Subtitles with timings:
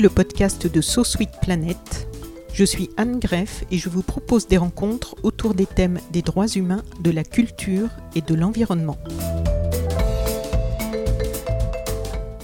[0.00, 2.08] le podcast de So Sweet Planet.
[2.54, 6.46] Je suis Anne Greff et je vous propose des rencontres autour des thèmes des droits
[6.46, 8.96] humains, de la culture et de l'environnement.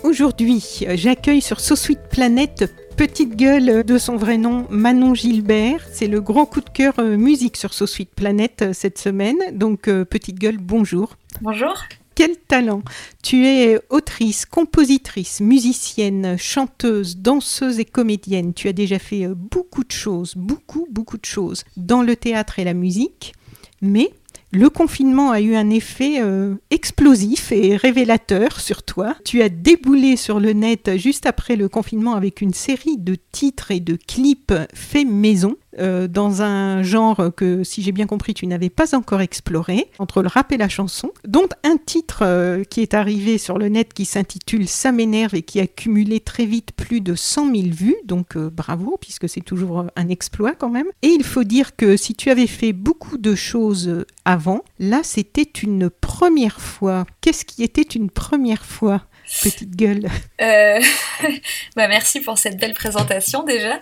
[0.03, 5.87] Aujourd'hui, j'accueille sur So Sweet Planet petite gueule de son vrai nom, Manon Gilbert.
[5.93, 9.37] C'est le grand coup de cœur euh, musique sur So Sweet Planet euh, cette semaine.
[9.53, 11.17] Donc, euh, petite gueule, bonjour.
[11.41, 11.77] Bonjour.
[12.19, 12.83] Quel talent
[13.23, 18.55] Tu es autrice, compositrice, musicienne, chanteuse, danseuse et comédienne.
[18.55, 22.65] Tu as déjà fait beaucoup de choses, beaucoup, beaucoup de choses dans le théâtre et
[22.65, 23.35] la musique.
[23.83, 24.11] Mais
[24.51, 29.15] le confinement a eu un effet euh, explosif et révélateur sur toi.
[29.25, 33.71] Tu as déboulé sur le net juste après le confinement avec une série de titres
[33.71, 35.55] et de clips faits maison.
[35.79, 40.23] Euh, dans un genre que, si j'ai bien compris, tu n'avais pas encore exploré, entre
[40.23, 43.93] le rap et la chanson, dont un titre euh, qui est arrivé sur le net
[43.93, 47.97] qui s'intitule Ça m'énerve et qui a cumulé très vite plus de 100 000 vues,
[48.05, 50.87] donc euh, bravo, puisque c'est toujours un exploit quand même.
[51.03, 55.43] Et il faut dire que si tu avais fait beaucoup de choses avant, là c'était
[55.63, 57.07] une première fois.
[57.21, 59.03] Qu'est-ce qui était une première fois?
[59.43, 60.09] Petite gueule.
[60.41, 60.81] Euh,
[61.77, 63.81] bah merci pour cette belle présentation déjà.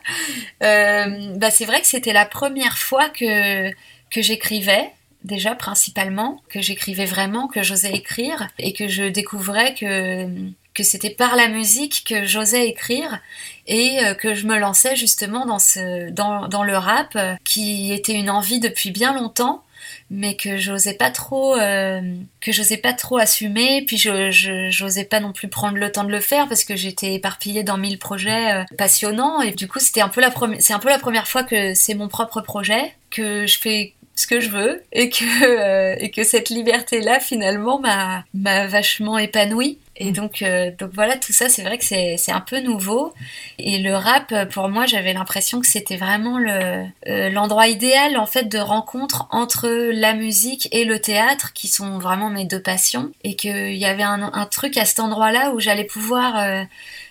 [0.62, 3.70] Euh, bah c'est vrai que c'était la première fois que,
[4.10, 4.90] que j'écrivais
[5.24, 10.28] déjà principalement, que j'écrivais vraiment, que j'osais écrire et que je découvrais que
[10.74, 13.20] que c'était par la musique que j'osais écrire
[13.66, 18.12] et euh, que je me lançais justement dans ce dans, dans le rap qui était
[18.12, 19.64] une envie depuis bien longtemps
[20.10, 22.00] mais que j'osais pas trop euh,
[22.40, 24.30] que j'osais pas trop assumer puis je
[24.70, 27.76] j'osais pas non plus prendre le temps de le faire parce que j'étais éparpillée dans
[27.78, 29.40] mille projets euh, passionnants.
[29.40, 31.74] Et du coup c'était un peu la première c'est un peu la première fois que
[31.74, 36.10] c'est mon propre projet que je fais ce que je veux et que euh, et
[36.10, 41.32] que cette liberté là finalement m'a m'a vachement épanouie et donc, euh, donc voilà, tout
[41.32, 43.14] ça, c'est vrai que c'est un peu nouveau.
[43.58, 48.26] Et le rap, pour moi, j'avais l'impression que c'était vraiment le euh, l'endroit idéal en
[48.26, 53.10] fait de rencontre entre la musique et le théâtre, qui sont vraiment mes deux passions,
[53.24, 56.62] et qu'il y avait un, un, truc à cet endroit-là où j'allais pouvoir euh,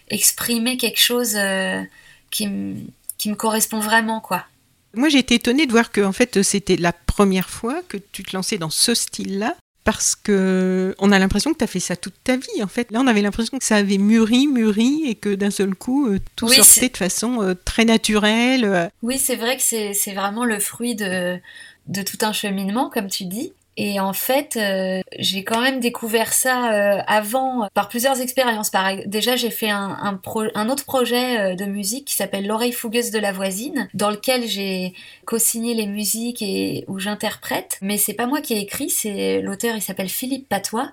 [0.10, 1.38] exprimer quelque chose
[2.30, 2.50] qui,
[3.18, 4.46] qui me correspond vraiment, quoi.
[4.94, 8.24] Moi, j'ai été étonnée de voir que en fait, c'était la première fois que tu
[8.24, 11.96] te lançais dans ce style-là parce que on a l'impression que tu as fait ça
[11.96, 12.92] toute ta vie en fait.
[12.92, 16.20] Là, on avait l'impression que ça avait mûri, mûri et que d'un seul coup euh,
[16.36, 18.66] tout sortait de façon euh, très naturelle.
[18.66, 18.90] Euh.
[19.04, 21.38] Oui, c'est vrai que c'est vraiment le fruit de
[21.88, 23.54] de tout un cheminement comme tu dis.
[23.78, 28.70] Et en fait, euh, j'ai quand même découvert ça euh, avant par plusieurs expériences.
[28.70, 30.20] Par, déjà, j'ai fait un, un,
[30.56, 34.48] un, autre projet euh, de musique qui s'appelle L'oreille fougueuse de la voisine, dans lequel
[34.48, 34.94] j'ai
[35.26, 37.78] co-signé les musiques et où j'interprète.
[37.82, 39.76] Mais c'est pas moi qui ai écrit, c'est l'auteur.
[39.76, 40.92] Il s'appelle Philippe Patois,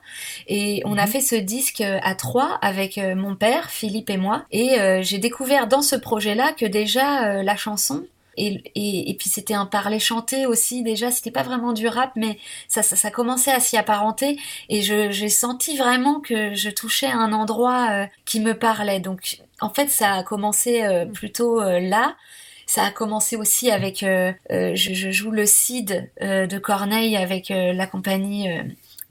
[0.49, 1.13] et on a mhm.
[1.13, 4.45] fait ce disque à trois avec mon père, Philippe et moi.
[4.51, 8.05] Et j'ai découvert dans ce projet-là que déjà la chanson
[8.37, 12.13] et, et, et, puis c'était un parler chanté aussi déjà, c'était pas vraiment du rap,
[12.17, 12.39] mais
[12.69, 14.39] ça, ça, ça commençait à s'y apparenter
[14.69, 19.01] et j'ai senti vraiment que je touchais un endroit euh, qui me parlait.
[19.01, 22.17] Donc en fait ça a commencé euh, plutôt euh, là.
[22.67, 24.33] Ça a commencé aussi avec, je,
[24.75, 28.49] je, joue le Cid de Corneille avec la compagnie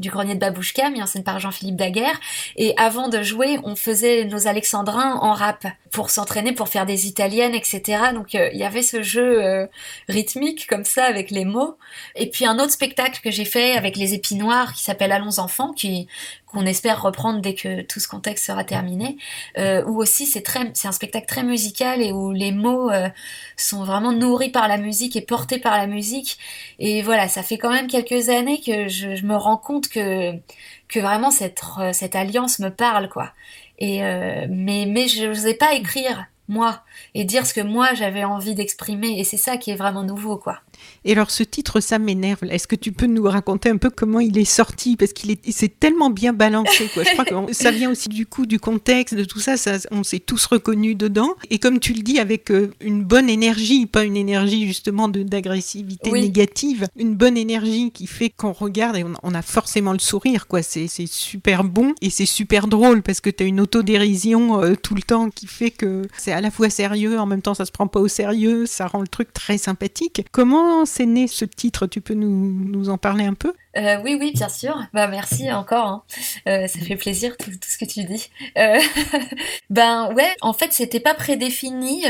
[0.02, 2.20] du grenier de Babouchka, mis en scène par Jean-Philippe Daguerre.
[2.58, 7.08] Et avant de jouer, on faisait nos alexandrins en rap pour s'entraîner, pour faire des
[7.08, 7.82] italiennes, etc.
[8.14, 9.68] Donc euh, il y avait ce jeu euh,
[10.10, 11.78] rythmique comme ça avec les mots.
[12.16, 15.74] Et puis un autre spectacle que j'ai fait avec les épinoirs qui s'appelle Allons enfants,
[15.74, 16.08] qui
[16.52, 19.18] qu'on espère reprendre dès que tout ce contexte sera terminé,
[19.58, 23.10] euh, où aussi c'est très, c'est un spectacle très musical et où les mots euh,
[23.58, 26.38] sont vraiment nourris par la musique et portés par la musique.
[26.80, 30.34] Et voilà, ça fait quand même quelques années que je, je me rends compte que
[30.88, 31.62] que vraiment cette
[31.94, 33.32] cette alliance me parle quoi.
[33.80, 36.82] Et euh, mais mais je n'osais pas écrire moi
[37.16, 40.38] et dire ce que moi j'avais envie d'exprimer et c'est ça qui est vraiment nouveau
[40.38, 40.60] quoi.
[41.06, 42.44] Et alors ce titre ça m'énerve.
[42.50, 44.98] Est-ce que tu peux nous raconter un peu comment il est sorti?
[44.98, 47.04] Parce qu'il est c'est tellement bien balancé quoi.
[47.04, 50.04] Je crois que ça vient aussi du coup du contexte de tout ça, ça on
[50.04, 54.04] s'est tous reconnus dedans et comme tu le dis avec euh, une bonne énergie, pas
[54.04, 59.42] une énergie justement d'agressivité négative, une bonne énergie qui fait qu'on regarde et on, a
[59.42, 60.62] forcément le sourire quoi.
[60.62, 64.96] C'est super bon et c'est super drôle parce que tu as une autodérision euh, tout
[64.96, 67.72] le temps qui fait que c'est à la fois sérieux, en même temps ça se
[67.72, 70.26] prend pas au sérieux, ça rend le truc très sympathique.
[70.32, 71.86] Comment c'est né ce titre?
[71.86, 73.54] Tu peux nous, en parler un peu?
[73.78, 74.76] Euh, oui, oui, bien sûr.
[74.92, 75.86] Bah merci encore.
[75.86, 76.04] Hein.
[76.48, 78.32] Euh, ça fait plaisir tout, ce que tu dis.
[78.58, 78.80] Euh,
[79.70, 82.06] ben ouais, en fait, c'était pas prédéfini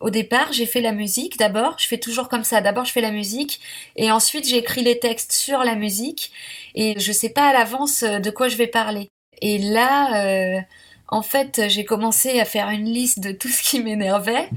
[0.00, 0.52] au départ.
[0.52, 1.76] J'ai fait la musique d'abord.
[1.78, 2.60] Je fais toujours comme ça.
[2.60, 3.60] D'abord, je fais la musique
[3.94, 6.32] et ensuite j'écris les textes sur la musique
[6.74, 9.08] et je sais pas à l'avance de quoi je vais parler.
[9.40, 10.64] Et là,
[11.08, 14.48] en fait, j'ai commencé à faire une liste de tout ce qui m'énervait.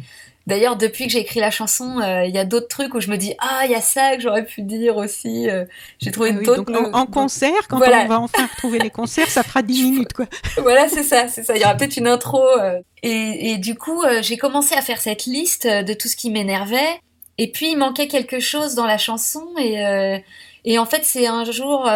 [0.50, 3.12] D'ailleurs, depuis que j'ai écrit la chanson, euh, il y a d'autres trucs où je
[3.12, 5.48] me dis ah il y a ça que j'aurais pu dire aussi.
[5.48, 5.66] Euh,
[6.00, 6.92] j'ai trouvé ah d'autres.
[6.92, 10.25] en, concert, quand on va enfin retrouver les concerts, ça fera 10 minutes quoi.
[10.57, 11.56] voilà, c'est ça, c'est ça.
[11.56, 12.44] Il y aura peut-être une intro.
[12.60, 12.81] Euh.
[13.04, 17.00] Et, et, du coup, j'ai commencé à faire cette liste de tout ce qui m'énervait.
[17.38, 20.22] Et puis il manquait quelque chose dans la chanson et
[20.66, 21.88] et en fait c'est un jour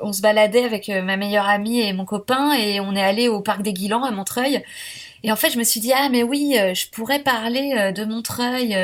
[0.00, 3.28] on se baladait avec euh, ma meilleure amie et mon copain et on est allé
[3.28, 4.62] au parc des Guilans à Montreuil.
[5.22, 7.92] Et en fait, je me suis dit ah mais oui, euh, je pourrais parler euh,
[7.92, 8.76] de Montreuil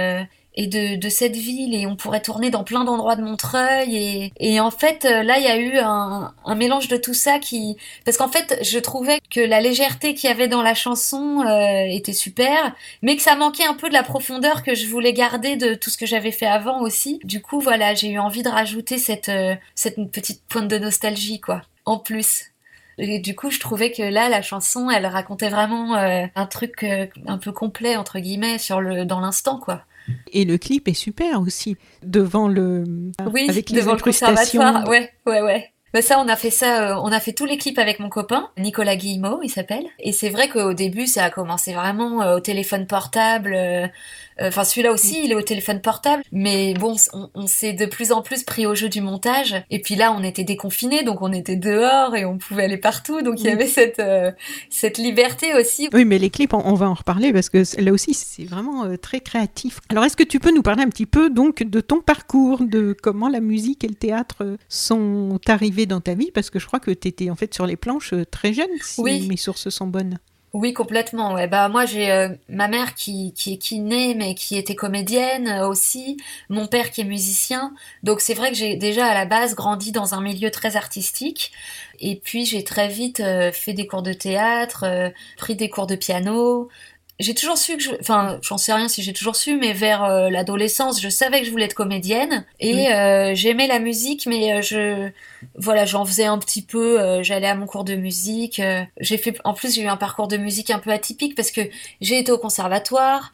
[0.55, 4.33] et de, de, cette ville et on pourrait tourner dans plein d'endroits de Montreuil et,
[4.39, 7.77] et en fait là il y a eu un, un, mélange de tout ça qui
[8.05, 11.87] parce qu'en fait je trouvais que la légèreté qu'il y avait dans la chanson euh,
[11.89, 15.57] était super mais que ça manquait un peu de la profondeur que je voulais garder
[15.57, 18.51] de tout ce que j'avais fait avant aussi du coup voilà j'ai eu envie de
[18.51, 22.53] rajouter cette euh, cette petite pointe de nostalgie quoi en plus
[22.99, 26.85] et du coup, je trouvais que là, la chanson, elle racontait vraiment euh, un truc
[27.27, 29.85] un peu complet entre guillemets sur le dans l'instant, quoi.
[30.33, 32.85] Et le clip est super aussi, devant le.
[33.33, 34.89] Oui, avec devant le conservatoire.
[34.89, 35.73] Ouais, ouais, ouais.
[35.93, 38.09] Bah ça, on a fait ça, euh, on a fait tous les clips avec mon
[38.09, 39.85] copain, Nicolas Guillemot, il s'appelle.
[39.99, 43.87] Et c'est vrai qu'au début, ça a commencé vraiment euh, au téléphone portable, euh,
[44.40, 46.23] enfin, celui-là aussi, il est au téléphone portable.
[46.32, 46.96] Mais bon,
[47.34, 49.56] on, s'est de plus en plus pris au jeu du montage.
[49.70, 53.23] Et puis là, on était déconfinés, donc on était dehors et on pouvait aller partout.
[53.23, 54.31] Donc il y avait cette euh,
[54.70, 55.88] cette liberté aussi.
[55.93, 58.96] Oui, mais les clips, on, va en reparler parce que là aussi, c'est vraiment euh,
[58.96, 59.81] très créatif.
[59.88, 62.94] Alors, est-ce que tu peux nous parler un petit peu donc de ton parcours, de
[63.00, 66.31] comment la musique et le théâtre sont arrivés dans ta vie?
[66.32, 69.02] Parce que je crois que tu étais en fait sur les planches très jeune, si
[69.02, 70.19] mes sources sont bonnes.
[70.55, 71.33] Oui, complètement.
[71.33, 71.47] Ouais.
[71.49, 75.67] Bah moi j'ai euh, ma mère qui qui est kiné mais qui était comédienne euh,
[75.67, 76.19] aussi,
[76.51, 77.73] mon père qui est musicien.
[78.03, 81.53] Donc c'est vrai que j'ai déjà à la base grandi dans un milieu très artistique
[82.01, 84.85] et puis j'ai très vite euh, fait des cours de théâtre,
[85.39, 86.69] pris des cours de piano,
[87.20, 90.05] j'ai toujours su que je, enfin, j'en sais rien si j'ai toujours su, mais vers
[90.05, 94.55] euh, l'adolescence, je savais que je voulais être comédienne et euh, j'aimais la musique, mais
[94.55, 95.11] euh, je,
[95.56, 97.23] voilà, j'en faisais un petit peu.
[97.23, 98.61] J'allais à mon cours de musique.
[98.99, 101.61] j'ai fait, en plus, j'ai eu un parcours de musique un peu atypique parce que
[102.00, 103.32] j'ai été au conservatoire.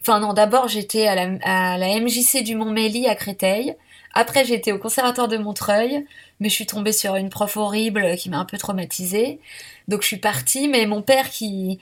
[0.00, 3.74] Enfin non, d'abord j'étais à la, à la MJC du Mont-Mély à Créteil.
[4.12, 6.06] Après, j'ai été au conservatoire de Montreuil,
[6.40, 9.40] mais je suis tombée sur une prof horrible qui m'a un peu traumatisée.
[9.88, 11.80] Donc je suis partie, mais mon père qui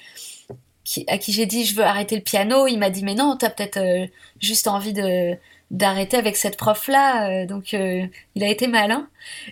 [1.08, 3.50] à qui j'ai dit je veux arrêter le piano, il m'a dit mais non, t'as
[3.50, 4.06] peut-être euh,
[4.40, 5.36] juste envie de
[5.70, 9.08] d'arrêter avec cette prof là, euh, donc euh, il a été malin.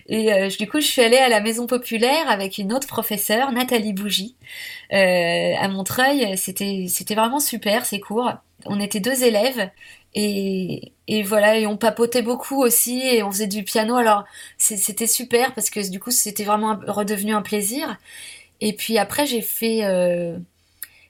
[0.07, 3.93] Et du coup je suis allée à la maison populaire avec une autre professeure, Nathalie
[3.93, 4.35] Bougie,
[4.91, 6.37] à Montreuil.
[6.37, 8.31] C'était c'était vraiment super ces cours.
[8.65, 9.69] On était deux élèves
[10.13, 13.95] et, et voilà et on papotait beaucoup aussi et on faisait du piano.
[13.95, 14.25] Alors
[14.57, 17.97] c'était super parce que du coup c'était vraiment redevenu un plaisir.
[18.61, 19.81] Et puis après j'ai fait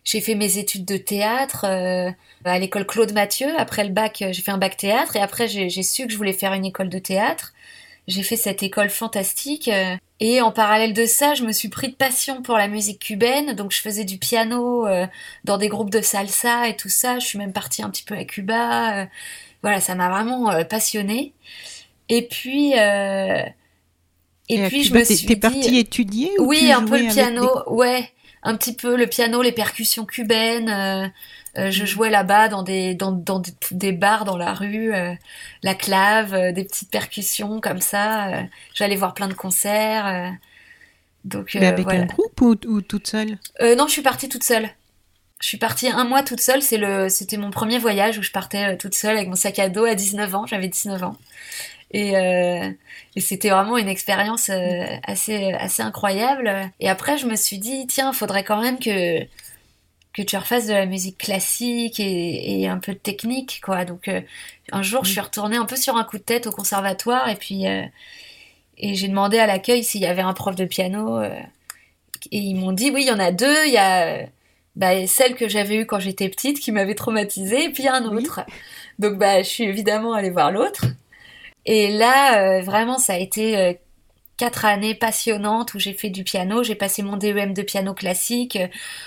[0.04, 2.12] j'ai fait mes études de théâtre euh,
[2.44, 3.48] à l'école Claude Mathieu.
[3.58, 6.18] Après le bac, euh, j'ai fait un bac théâtre et après j'ai su que je
[6.18, 7.54] voulais faire une école de théâtre.
[8.08, 11.90] J'ai fait cette école fantastique euh, et en parallèle de ça, je me suis pris
[11.90, 13.54] de passion pour la musique cubaine.
[13.54, 14.88] Donc je faisais du piano
[15.44, 17.20] dans des groupes de salsa et tout ça.
[17.20, 19.08] Je suis même partie un petit peu à Cuba.
[19.62, 21.34] voilà, ça m'a vraiment passionnée.
[22.10, 27.48] Et puis et, puis je me suis t'es partie étudier Oui, un peu le piano.
[27.68, 28.12] Ouais
[28.44, 30.70] un petit peu le piano, les percussions cubaines.
[30.70, 31.08] Euh,
[31.58, 31.86] euh, je mm.
[31.86, 35.14] jouais là-bas dans des dans, dans des, bars dans la rue, euh,
[35.64, 38.44] la clave, des petites percussions comme ça.
[38.74, 40.34] J'allais voir plein de concerts.
[41.26, 43.38] donc Mais avec un groupe ou, ou toute seule?
[43.62, 44.70] Non, je suis partie toute seule.
[45.42, 46.62] Je suis partie un mois toute seule.
[46.62, 49.70] C'est le, c'était mon premier voyage où je partais toute seule avec mon sac à
[49.70, 50.46] dos à 19 ans.
[50.46, 51.18] J'avais 19 ans.
[51.92, 52.72] Et, euh,
[53.16, 56.72] et c'était vraiment une expérience euh, assez, assez incroyable.
[56.80, 59.26] Et après, je me suis dit, tiens, faudrait quand même que
[60.14, 63.86] que tu refasses de la musique classique et, un peu de technique, quoi.
[63.86, 64.22] Donc, euh,
[64.72, 67.36] un jour, je suis retournée un peu sur un coup de tête au conservatoire et
[67.36, 67.84] puis euh,
[68.78, 71.40] et j'ai demandé à l'accueil s'il y avait un prof de piano euh,
[72.32, 73.66] et ils m'ont dit oui, il y en a deux.
[73.68, 74.26] Il y a
[74.76, 77.90] bah, celle que j'avais eue quand j'étais petite qui m'avait traumatisée et puis il y
[77.90, 78.42] a un autre.
[79.00, 80.86] Donc, bah, je suis évidemment allée voir l'autre.
[81.66, 83.78] Et là, vraiment, ça a été
[84.42, 86.64] quatre années passionnantes où j'ai fait du piano.
[86.64, 88.58] J'ai passé mon DEM de piano classique.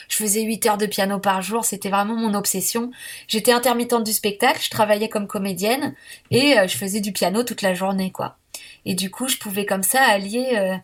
[0.09, 1.65] Je faisais 8 heures de piano par jour.
[1.65, 2.93] C'était vraiment mon obsession.
[3.27, 4.61] J'étais intermittente du spectacle.
[4.63, 5.97] Je travaillais comme comédienne
[6.31, 8.39] et euh, je faisais du piano toute la journée, quoi.
[8.85, 10.77] Et du coup, je pouvais comme ça allier, euh,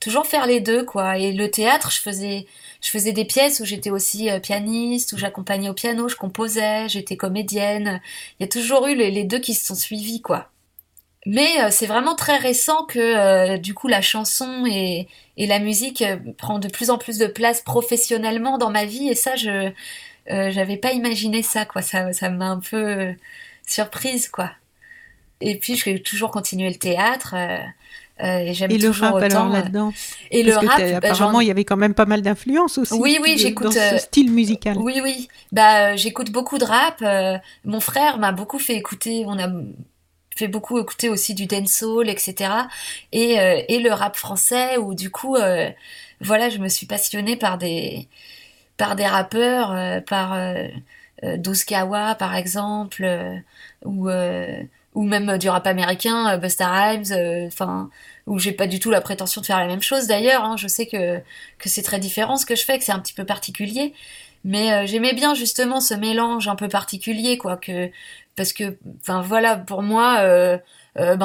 [0.00, 1.16] toujours faire les deux, quoi.
[1.16, 2.44] Et le théâtre, je faisais,
[2.82, 6.90] je faisais des pièces où j'étais aussi euh, pianiste, où j'accompagnais au piano, je composais,
[6.90, 8.02] j'étais comédienne.
[8.38, 10.50] Il y a toujours eu les, les deux qui se sont suivis, quoi.
[11.26, 15.58] Mais euh, c'est vraiment très récent que euh, du coup la chanson et, et la
[15.58, 19.36] musique euh, prend de plus en plus de place professionnellement dans ma vie et ça
[19.36, 19.70] je
[20.26, 23.14] j'avais pas imaginé ça quoi ça ça m'a un peu
[23.66, 24.50] surprise quoi.
[25.42, 27.34] Et puis je vais toujours continuer le théâtre.
[28.20, 29.92] et j'aime toujours le rap autant, là-dedans.
[30.30, 32.94] Et le rap, apparemment, il y avait quand même pas mal d'influence aussi.
[32.94, 34.78] Oui, oui, j'écoute ce style musical.
[34.78, 35.28] Oui, oui.
[35.52, 37.04] Bah, j'écoute beaucoup de rap.
[37.66, 39.24] mon frère m'a beaucoup fait écouter.
[39.26, 39.48] On a
[40.36, 42.50] fait beaucoup écouter aussi du dancehall, etc.
[43.12, 45.70] Et, euh, et le rap français où du coup, euh,
[46.20, 48.08] voilà, je me suis passionnée par des
[48.76, 50.68] par des rappeurs, euh, par euh,
[51.66, 53.06] Kawa par exemple,
[53.84, 54.08] ou
[54.94, 57.90] ou même du rap américain, Busta Rhymes, enfin
[58.26, 60.44] où j'ai pas du tout la prétention de faire la même chose d'ailleurs.
[60.44, 61.18] Hein, je sais que
[61.58, 63.94] que c'est très différent ce que je fais, que c'est un petit peu particulier.
[64.44, 67.90] Mais j'aimais bien justement ce mélange un peu particulier, quoi, que
[68.36, 70.58] parce que enfin voilà pour moi euh,
[70.98, 71.16] euh,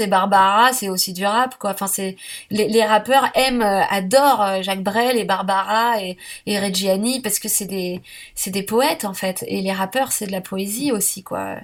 [0.00, 1.70] et Barbara c'est aussi du rap quoi.
[1.70, 2.16] Enfin c'est
[2.50, 7.38] les, les, rappeurs aiment euh, adorent euh, Jacques Brel et Barbara et, et Reggiani parce
[7.38, 8.02] que c'est des
[8.34, 9.44] c'est des poètes en fait.
[9.46, 11.56] Et les rappeurs c'est de la poésie aussi quoi.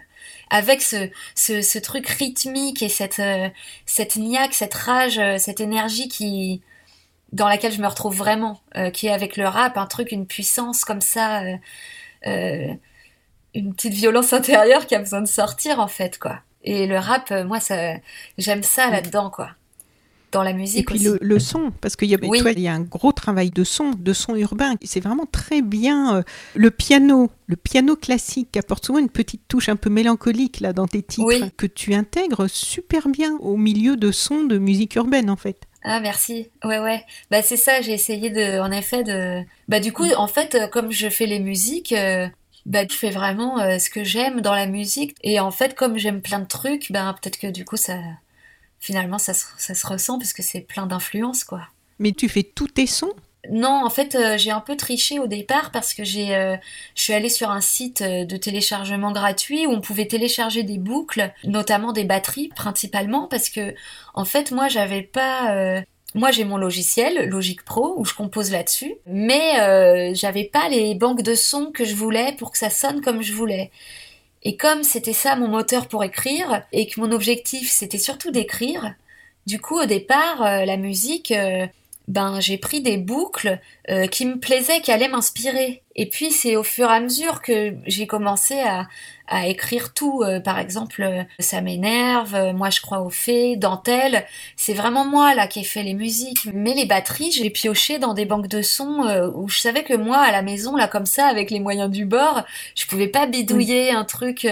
[0.51, 3.23] Avec ce, ce, ce truc rythmique et cette
[3.87, 6.63] cette niaque cette rage cette énergie qui
[7.33, 8.61] dans laquelle je me retrouve vraiment
[8.93, 11.43] qui est avec le rap un truc une puissance comme ça
[12.27, 12.75] euh,
[13.54, 16.40] une petite violence intérieure qui a besoin de sortir en fait quoi.
[16.62, 17.95] Et le rap, euh, moi ça,
[18.38, 19.50] j'aime ça là-dedans quoi.
[20.33, 22.83] Dans la musique Et puis Le, son, parce qu'il y, a, il y a un
[22.83, 24.76] gros travail de son, de son urbain.
[24.85, 26.19] C'est vraiment très bien.
[26.19, 26.23] Euh,
[26.54, 30.87] le piano, le piano classique apporte souvent une petite touche un peu mélancolique là dans
[30.87, 35.37] tes titres que tu intègres super bien au milieu de sons de musique urbaine en
[35.37, 35.66] fait.
[35.83, 36.49] Ah merci.
[36.62, 37.02] Ouais ouais.
[37.33, 40.69] Bah c'est ça, j'ai essayé de en effet de bah du coup en fait euh,
[40.69, 41.92] comme je fais les musiques
[42.67, 45.17] bah, je fais vraiment euh, ce que j'aime dans la musique.
[45.23, 47.99] Et en fait, comme j'aime plein de trucs, ben peut-être que du coup, ça,
[48.79, 51.62] finalement, ça, ça se ressent parce que c'est plein d'influences, quoi.
[51.99, 53.12] Mais tu fais tous tes sons?
[53.50, 56.57] Non, en fait, euh, j'ai un peu triché au départ parce que j'ai, euh,
[56.95, 61.33] je suis allée sur un site de téléchargement gratuit où on pouvait télécharger des boucles,
[61.45, 63.75] notamment des batteries principalement, parce que
[64.12, 65.83] en fait, moi, j'avais pas
[66.14, 70.95] moi j'ai mon logiciel Logic Pro où je compose là-dessus, mais euh, j'avais pas les
[70.95, 73.71] banques de sons que je voulais pour que ça sonne comme je voulais.
[74.43, 78.95] Et comme c'était ça mon moteur pour écrire et que mon objectif c'était surtout d'écrire,
[79.47, 81.67] du coup au départ euh, la musique euh,
[82.11, 85.85] ben j'ai pris des boucles euh, qui me plaisaient, qui allaient m'inspirer.
[85.95, 88.88] Et puis c'est au fur et à mesure que j'ai commencé à,
[89.29, 90.23] à, écrire tout.
[90.25, 94.26] Euh, par exemple, euh, ça m'énerve, moi je crois aux fées, dentelle.
[94.57, 96.49] C'est vraiment moi là qui ai fait les musiques.
[96.52, 99.05] Mais les batteries, j'ai pioché dans des banques de sons
[99.37, 102.07] où je savais que moi à la maison là comme ça avec les moyens du
[102.07, 102.43] bord,
[102.75, 104.49] je pouvais pas bidouiller un truc.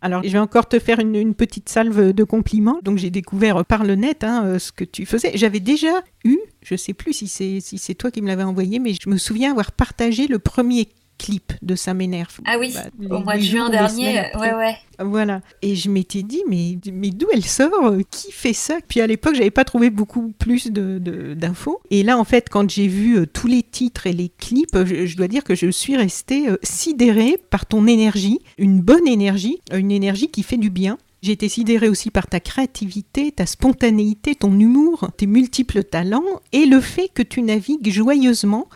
[0.00, 2.78] Alors, je vais encore te faire une, petite salve de compliments.
[2.82, 5.32] Donc, j'ai découvert par le net hein, ce que tu faisais.
[5.34, 6.38] J'avais déjà eu
[6.68, 9.16] je sais plus si c'est si c'est toi qui me l'avais envoyé, mais je me
[9.16, 12.38] souviens avoir partagé le premier clip de Ça m'énerve.
[12.46, 14.76] Ah oui, bah, au mois de juin dernier, ouais, ouais.
[15.00, 15.40] Voilà.
[15.62, 17.92] Et je m'étais dit, mais, mais d'où elle sort?
[18.10, 18.78] Qui fait ça?
[18.86, 20.98] Puis à l'époque, j'avais pas trouvé beaucoup plus d'infos.
[21.00, 21.80] De, d'infos.
[21.90, 25.16] et là, en fait, quand j'ai vu euh, tous les titres et les clips, je,
[25.16, 29.90] dois dire que je suis restée euh, sidérée par ton énergie, une bonne énergie, une
[29.90, 30.98] énergie qui fait du bien.
[31.20, 36.66] J'ai été sidérée aussi par ta créativité, ta spontanéité, ton humour, tes multiples talents et
[36.66, 38.68] le fait que tu navigues joyeusement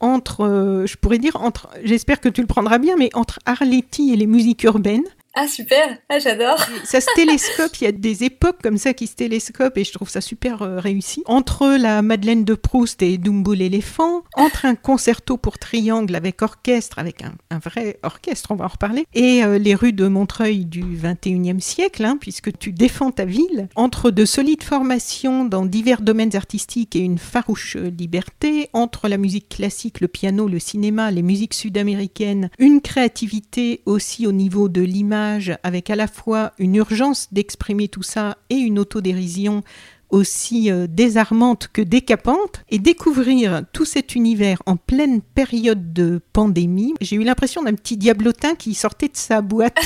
[0.00, 4.12] entre, euh, je pourrais dire, entre, j'espère que tu le prendras bien, mais entre Arletty
[4.12, 5.06] et les musiques urbaines.
[5.38, 6.58] Ah super, ah, j'adore.
[6.84, 9.92] Ça se télescope, il y a des époques comme ça qui se télescopent et je
[9.92, 11.22] trouve ça super euh, réussi.
[11.26, 16.98] Entre la Madeleine de Proust et Dumbo l'éléphant, entre un concerto pour triangle avec orchestre,
[16.98, 20.82] avec un, vrai orchestre, on va en reparler, et euh, les rues de Montreuil du
[20.82, 26.34] 21e siècle, hein, puisque tu défends ta ville, entre de solides formations dans divers domaines
[26.34, 31.52] artistiques et une farouche liberté, entre la musique classique, le piano, le cinéma, les musiques
[31.52, 35.25] sud-américaines, une créativité aussi au niveau de l'image,
[35.62, 39.62] avec à la fois une urgence d'exprimer tout ça et une autodérision
[40.10, 46.94] aussi euh, désarmante que décapante et découvrir tout cet univers en pleine période de pandémie.
[47.00, 49.78] J'ai eu l'impression d'un petit diablotin qui sortait de sa boîte.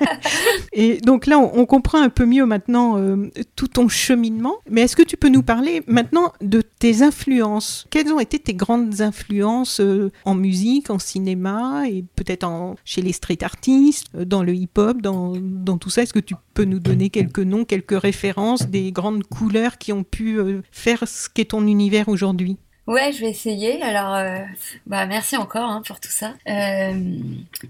[0.72, 4.56] et donc là, on, comprend un peu mieux maintenant euh, tout ton cheminement.
[4.70, 7.86] Mais est-ce que tu peux nous parler maintenant de tes influences?
[7.90, 12.46] Quelles ont été tes grandes influences euh, en musique, en cinéma et peut-être
[12.84, 16.02] chez les street artistes, dans le hip-hop, dans, dans tout ça?
[16.02, 20.04] Est-ce que tu peux nous donner quelques noms, quelques références des grandes couleurs qui ont
[20.04, 23.82] pu euh, faire ce qu'est ton univers aujourd'hui Ouais, je vais essayer.
[23.82, 24.38] Alors, euh,
[24.86, 26.34] bah merci encore hein, pour tout ça.
[26.48, 27.18] Euh,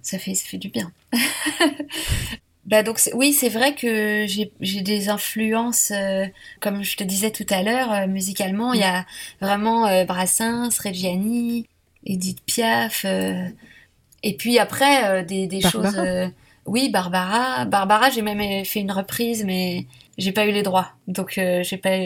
[0.03, 0.93] ça fait ça fait du bien.
[2.67, 5.91] bah donc oui, c'est vrai que j'ai des influences,
[6.61, 9.07] comme je te disais tout à l'heure, musicalement, il y a
[9.41, 11.67] vraiment Brassens, Reggiani,
[12.05, 13.07] Edith Piaf,
[14.23, 15.97] et puis après des, des choses.
[16.67, 17.65] Oui, Barbara.
[17.65, 19.87] Barbara, j'ai même fait une reprise, mais
[20.19, 21.97] j'ai pas eu les droits, donc euh, j'ai pas,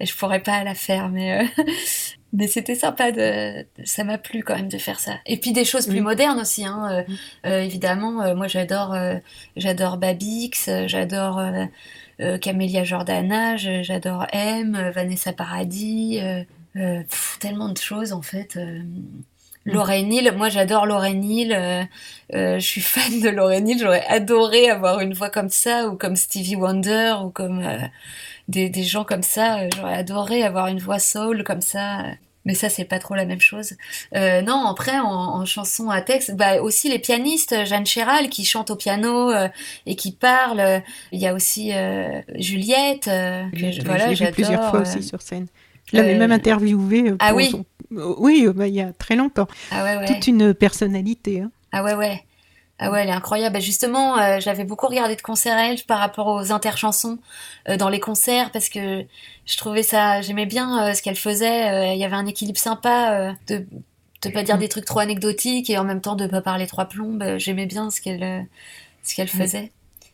[0.00, 1.62] je pourrais pas la faire, mais euh,
[2.32, 5.12] mais c'était sympa de, ça m'a plu quand même de faire ça.
[5.26, 7.04] Et puis des choses plus modernes aussi, hein.
[7.46, 8.96] Euh, évidemment, moi j'adore,
[9.56, 11.40] j'adore Babix, j'adore
[12.40, 16.20] Camélia Jordana, j'adore M, Vanessa Paradis,
[17.38, 18.58] tellement de choses en fait.
[19.66, 19.72] Mm.
[19.72, 21.82] Lorraine Hill, moi j'adore Lorraine Hill, euh,
[22.34, 25.96] euh, je suis fan de Lorraine Hill, j'aurais adoré avoir une voix comme ça, ou
[25.96, 27.78] comme Stevie Wonder, ou comme euh,
[28.48, 32.04] des, des, gens comme ça, j'aurais adoré avoir une voix soul comme ça.
[32.44, 33.74] Mais ça, c'est pas trop la même chose.
[34.12, 38.72] non, après, en, en, chanson à texte, bah aussi les pianistes, Jeanne Chéral qui chante
[38.72, 39.30] au piano
[39.86, 40.82] et qui parle.
[41.12, 41.70] Il y a aussi
[42.34, 45.46] Juliette, que voilà, j'ai plusieurs fois aussi sur scène.
[45.86, 47.12] Je l'avais même interviewée.
[47.20, 47.52] ah oui.
[48.18, 49.48] Oui, bah, il y a très longtemps.
[49.70, 51.40] Ah Toute une personnalité.
[51.40, 51.50] Hein.
[51.72, 52.24] Ah ouais, ouais.
[52.78, 53.54] Ah ouais, elle est incroyable.
[53.54, 57.18] Bah, justement, euh, j'avais beaucoup regardé de concerts elle par rapport aux interchansons
[57.68, 59.04] euh, dans les concerts parce que
[59.46, 61.94] je trouvais ça, j'aimais bien euh, ce qu'elle faisait.
[61.94, 63.66] Il y avait un équilibre sympa de
[64.22, 64.60] de pas dire mm.
[64.60, 67.24] des trucs trop anecdotiques et en même temps de pas parler trois plombes.
[67.38, 68.46] J'aimais bien ce qu'elle
[69.02, 69.72] ce qu'elle faisait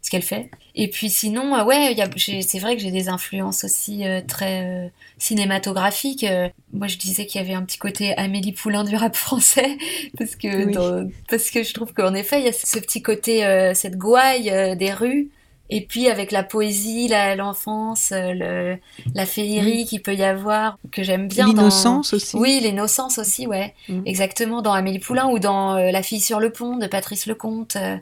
[0.08, 0.50] ce qu'elle fait.
[0.74, 4.88] Et puis sinon, euh, ouais, c'est vrai que j'ai des influences aussi euh, très euh,
[5.18, 6.24] cinématographiques.
[6.72, 9.76] moi, je disais qu'il y avait un petit côté Amélie Poulain du rap français,
[10.18, 13.96] parce que parce que je trouve qu'en effet, il y a ce petit côté, cette
[13.96, 15.28] gouaille des rues
[15.70, 18.78] et puis avec la poésie, l'enfance, le,
[19.14, 21.46] la féerie qu'il peut y avoir, que j'aime bien.
[21.46, 22.36] L'innocence aussi.
[22.36, 23.74] Oui, l'innocence aussi, ouais.
[23.88, 24.02] Mm.
[24.06, 27.76] Exactement, dans Amélie Poulain ou dans euh, La fille sur le pont de Patrice Lecomte,
[27.76, 27.96] euh,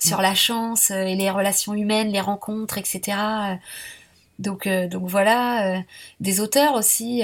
[0.00, 0.22] sur mm.
[0.22, 3.16] la chance euh, et les relations humaines, les rencontres, etc.
[4.40, 5.82] Donc, donc voilà,
[6.18, 7.22] des auteurs aussi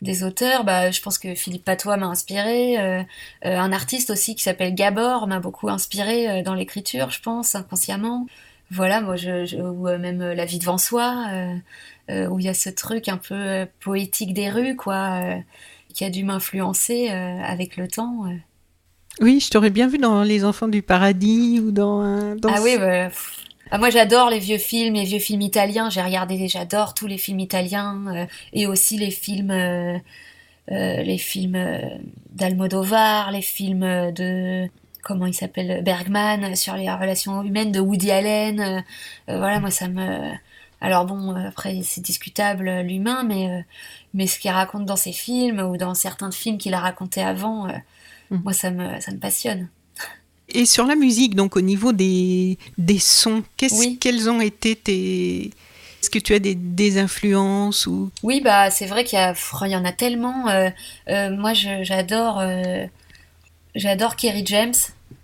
[0.00, 2.76] des auteurs, bah, je pense que Philippe Patois m'a inspiré,
[3.42, 8.26] un artiste aussi qui s'appelle Gabor m'a beaucoup inspiré dans l'écriture, je pense, inconsciemment
[8.70, 11.26] voilà, moi, je, ou euh, même euh, La vie devant soi,
[12.10, 15.22] euh, où il y a ce truc un peu poétique des rues, quoi,
[15.94, 18.24] qui a dû m'influencer avec le temps.
[19.20, 22.02] Oui, je t'aurais bien vu dans Les Enfants du Paradis ou dans.
[22.44, 23.08] ah oui, bah,
[23.70, 25.90] ah, moi j'adore les vieux films, les vieux films italiens.
[25.90, 29.52] J'ai regardé, j'adore tous les films italiens et aussi les films,
[30.68, 31.58] les films
[32.30, 34.66] d'Almodovar, les films de
[35.02, 38.80] comment il s'appelle Bergman sur les relations humaines de Woody Allen euh,
[39.28, 40.32] euh, voilà moi ça me
[40.80, 43.64] alors bon après c'est discutable l'humain mais
[44.14, 47.66] mais ce qu'il raconte dans ses films ou dans certains films qu'il a raconté avant
[48.30, 48.38] mm.
[48.44, 49.68] moi ça me ça me passionne
[50.48, 55.50] et sur la musique donc au niveau des des sons qu'est-ce quels ont été tes
[56.00, 58.12] est-ce que tu as des, des influences ou?
[58.22, 60.44] Oui, bah c'est vrai qu'il y, y, en a tellement.
[61.08, 62.40] moi, j'adore
[63.74, 64.74] j'adore Kerry James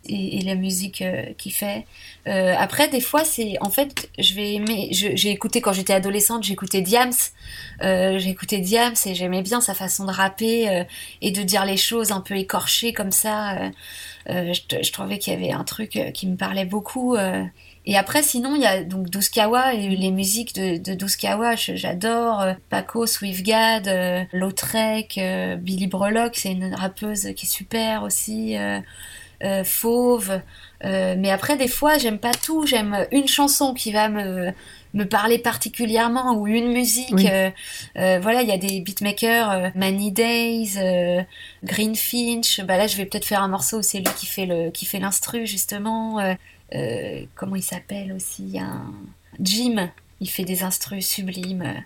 [0.07, 1.87] et, la musique euh, qu'il fait.
[2.27, 4.89] Euh, après, des fois, c'est en fait, je vais aimer.
[4.93, 7.13] J'ai écouté quand j'étais adolescente, j'écoutais Diams.
[7.83, 10.85] Euh, écouté Diams et j'aimais bien sa façon de rapper
[11.23, 13.71] et de dire les choses un peu écorchées comme ça.
[14.29, 17.17] Je, trouvais qu'il y avait un truc qui me parlait beaucoup.
[17.87, 22.45] Et après, sinon, il y a donc Douskawa et les musiques de, de Douskawa, j'adore.
[22.71, 25.21] Paco, Swiftgad, Lautrec,
[25.59, 28.57] Billy Brolock, c'est une rappeuse qui est super aussi.
[29.65, 30.41] fauve.
[30.83, 32.65] mais après, des fois, j'aime pas tout.
[32.65, 34.53] J'aime une chanson qui va me
[34.95, 37.11] me parler particulièrement ou une musique.
[37.11, 40.79] voilà, il y a des beatmakers, Many Days,
[41.63, 42.63] Greenfinch.
[42.63, 44.87] Bah là, je vais peut-être faire un morceau où c'est lui qui fait le qui
[44.87, 46.19] fait l'instru justement.
[47.35, 48.59] Comment il s'appelle aussi?
[48.59, 48.93] Un
[49.41, 49.91] Jim.
[50.21, 51.85] Il fait des instrus sublimes.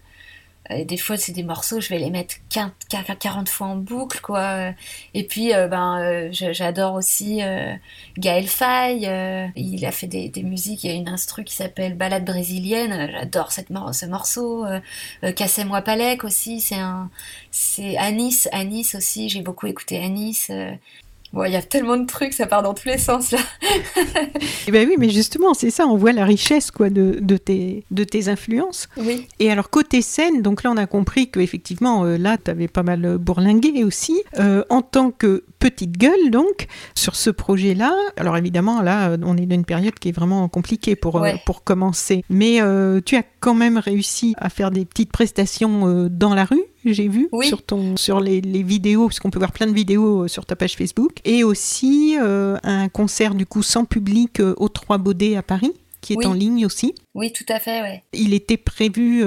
[0.70, 4.72] Et des fois, c'est des morceaux, je vais les mettre 40 fois en boucle, quoi.
[5.14, 7.72] Et puis, euh, ben, euh, j'adore aussi euh,
[8.18, 9.08] Gaël Faye.
[9.56, 10.84] il a fait des, musiques.
[10.84, 13.10] Il y a une instru qui s'appelle Balade brésilienne.
[13.12, 14.66] J'adore cette ce morceau.
[15.36, 16.60] Cassez-moi Palek aussi.
[16.60, 17.10] C'est un,
[17.50, 18.48] c'est Anis.
[18.52, 19.28] Anis aussi.
[19.28, 20.50] J'ai beaucoup écouté Anis.
[21.34, 23.38] Il y a tellement de trucs, ça part dans tous les sens là.
[24.66, 27.84] Eh ben oui, mais justement, c'est ça, on voit la richesse quoi de, de, tes,
[27.90, 28.88] de tes influences.
[28.96, 29.26] Oui.
[29.38, 32.68] Et alors côté scène, donc là on a compris que effectivement euh, là tu avais
[32.68, 37.94] pas mal bourlingué aussi euh, en tant que petite gueule donc sur ce projet-là.
[38.16, 41.64] Alors évidemment là on est dans une période qui est vraiment compliquée pour euh, pour
[41.64, 42.60] commencer, mais
[43.04, 47.28] tu as quand même réussi à faire des petites prestations dans la rue j'ai vu
[47.42, 50.46] sur, ton, sur les, les vidéos, parce qu'on peut voir plein de vidéos euh, sur
[50.46, 54.98] ta page Facebook, et aussi euh, un concert du coup sans public euh, au Trois
[54.98, 56.94] Baudets à Paris, qui est en ligne aussi.
[57.14, 58.02] Oui, tout à fait, ouais.
[58.12, 59.24] Il était prévu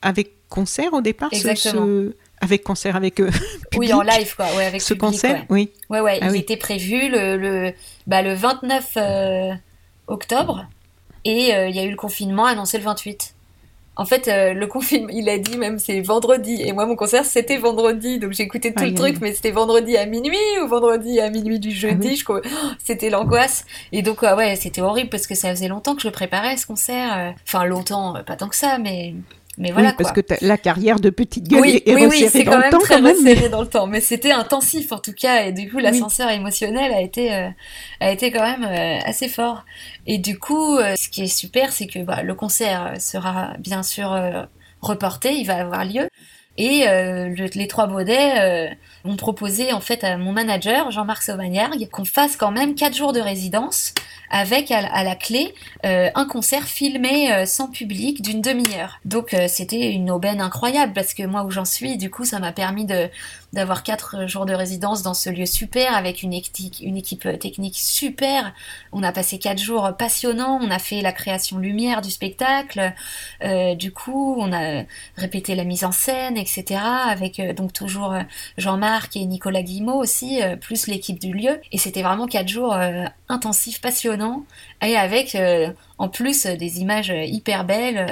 [0.00, 2.10] avec concert au départ Exactement.
[2.40, 3.40] avec concert avec public?
[3.76, 5.70] Oui, en live quoi, ouais, avec ce concert, oui.
[5.90, 7.72] Ouais, ouais, ah il était prévu le, le,
[8.06, 9.58] bah, le 29
[10.06, 10.66] octobre
[11.24, 13.33] et il y a eu le confinement annoncé le 28.
[13.96, 16.62] En fait, euh, le confinement, il a dit même c'est vendredi.
[16.64, 18.18] Et moi, mon concert, c'était vendredi.
[18.18, 21.70] Donc, écouté tout le truc, mais c'était vendredi à minuit ou vendredi à minuit du
[21.70, 22.10] jeudi.
[22.12, 22.40] Ah je crois.
[22.84, 23.64] c'était l'angoisse.
[23.92, 27.16] Et donc, ouais, c'était horrible parce que ça faisait longtemps que je préparais, ce concert.
[27.16, 27.30] Euh.
[27.46, 29.14] Enfin, longtemps, pas tant que ça, mais
[29.58, 32.44] mais voilà oui, parce que la carrière de petite gueule oui, est oui, oui, c'est
[32.44, 33.86] quand même très resserré dans le temps.
[33.86, 37.48] Mais c'était intensif en tout cas, et du coup l'ascenseur émotionnel a été euh,
[38.00, 39.64] a été quand même euh, assez fort.
[40.06, 43.82] Et du coup, euh, ce qui est super, c'est que bah, le concert sera bien
[43.82, 44.18] sûr
[44.80, 46.08] reporté, il va avoir lieu.
[46.56, 52.36] Et les trois Baudets ont proposé en fait à mon manager Jean-Marc Sauvagnargues qu'on fasse
[52.36, 53.92] quand même quatre jours de résidence
[54.30, 58.98] avec à, la clé euh, un concert filmé euh, sans public d'une demi-heure.
[59.04, 62.38] Donc euh, c'était une aubaine incroyable parce que moi où j'en suis, du coup ça
[62.38, 62.86] m'a permis
[63.52, 67.76] d'avoir quatre jours de résidence dans ce lieu super avec une équipe, une équipe technique
[67.76, 68.52] super.
[68.92, 72.92] On a passé quatre jours passionnants, on a fait la création lumière du spectacle,
[73.76, 74.84] du coup on a
[75.16, 76.80] répété la mise en scène, etc.
[77.08, 78.16] avec donc toujours
[78.58, 81.60] Jean-Marc et Nicolas Guillemot aussi, plus l'équipe du lieu.
[81.72, 82.76] Et c'était vraiment quatre jours
[83.28, 84.44] intensifs, passionnants
[84.82, 88.06] et avec euh, en plus des images hyper belles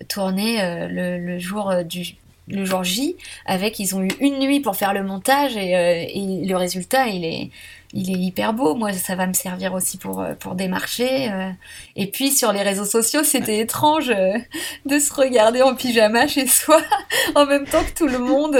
[0.00, 2.04] euh, tournées euh, le, jour du
[2.48, 6.54] le jour J avec ils ont eu une nuit pour faire le montage et le
[6.54, 7.50] résultat il est
[7.96, 8.74] il est hyper beau.
[8.74, 11.30] Moi, ça va me servir aussi pour, euh, pour démarcher.
[11.30, 11.50] Euh.
[11.96, 14.38] Et puis, sur les réseaux sociaux, c'était étrange euh,
[14.84, 16.80] de se regarder en pyjama chez soi
[17.34, 18.56] en même temps que tout le monde.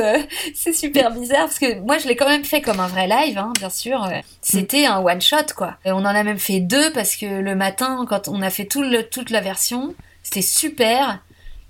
[0.55, 3.37] C'est super bizarre parce que moi, je l'ai quand même fait comme un vrai live,
[3.37, 4.09] hein, bien sûr.
[4.41, 5.77] C'était un one-shot, quoi.
[5.85, 8.65] Et on en a même fait deux parce que le matin, quand on a fait
[8.65, 11.21] tout le, toute la version, c'était super.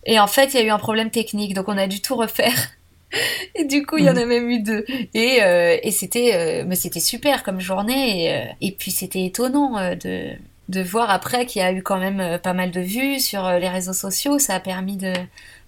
[0.05, 2.15] Et en fait, il y a eu un problème technique, donc on a dû tout
[2.15, 2.76] refaire.
[3.55, 4.29] Et du coup, il y en a mhm.
[4.29, 4.85] même eu deux.
[5.15, 8.25] Et, euh, et c'était, euh, mais c'était super comme journée.
[8.25, 10.33] Et, euh, et puis c'était étonnant de,
[10.69, 13.69] de voir après qu'il y a eu quand même pas mal de vues sur les
[13.69, 14.39] réseaux sociaux.
[14.39, 15.13] Ça a permis de,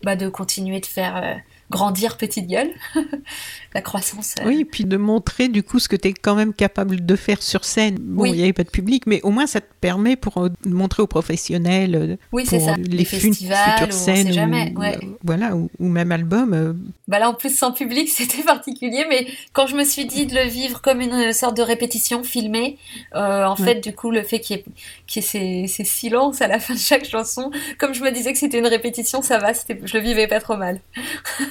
[0.03, 1.40] bah, de continuer de faire
[1.71, 2.71] grandir petite gueule,
[3.75, 4.35] la croissance.
[4.41, 4.47] Euh.
[4.47, 7.43] Oui, puis de montrer du coup ce que tu es quand même capable de faire
[7.43, 7.99] sur scène.
[8.01, 10.49] Bon, il n'y avait pas de public, mais au moins ça te permet pour euh,
[10.65, 12.75] montrer aux professionnels euh, oui, pour ça.
[12.77, 14.73] les, festivals, futures scènes, jamais.
[14.77, 16.79] Ou, voilà, ou, même album.
[17.07, 20.35] Bah là en plus sans public c'était particulier, mais quand je me suis dit de
[20.35, 22.79] le vivre comme une sorte de répétition filmée,
[23.15, 24.65] en fait du coup le fait qu'il y ait,
[25.07, 28.39] qu ces, ces, silences à la fin de chaque chanson, comme je me disais que
[28.39, 30.81] c'était une répétition, ça va, je le vivais pas trop mal.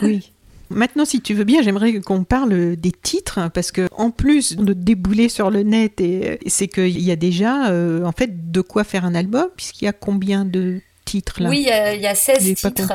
[0.08, 0.32] Oui.
[0.70, 4.74] Maintenant, si tu veux bien, j'aimerais qu'on parle des titres, parce que en plus de
[4.74, 6.04] débouler sur le net,
[6.48, 9.88] c'est qu'il y a déjà, euh, en fait, de quoi faire un album, puisqu'il y
[9.88, 11.50] a combien de titres là?
[11.50, 12.93] Oui, il y, a, 16 titres.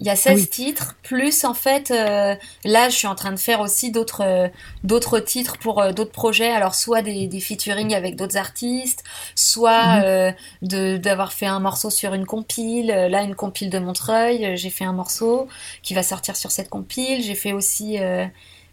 [0.00, 2.34] Il y a 16 titres, plus en fait, euh,
[2.64, 4.48] là je suis en train de faire aussi d'autres euh,
[4.82, 10.32] d'autres titres pour euh, d'autres projets, alors soit des, des featuring avec d'autres artistes, soit
[10.62, 10.98] mhm.
[10.98, 14.94] d'avoir fait un morceau sur une compile, là une compile de Montreuil, j'ai fait un
[14.94, 15.48] morceau
[15.82, 17.98] qui va sortir sur cette compile, j'ai fait aussi...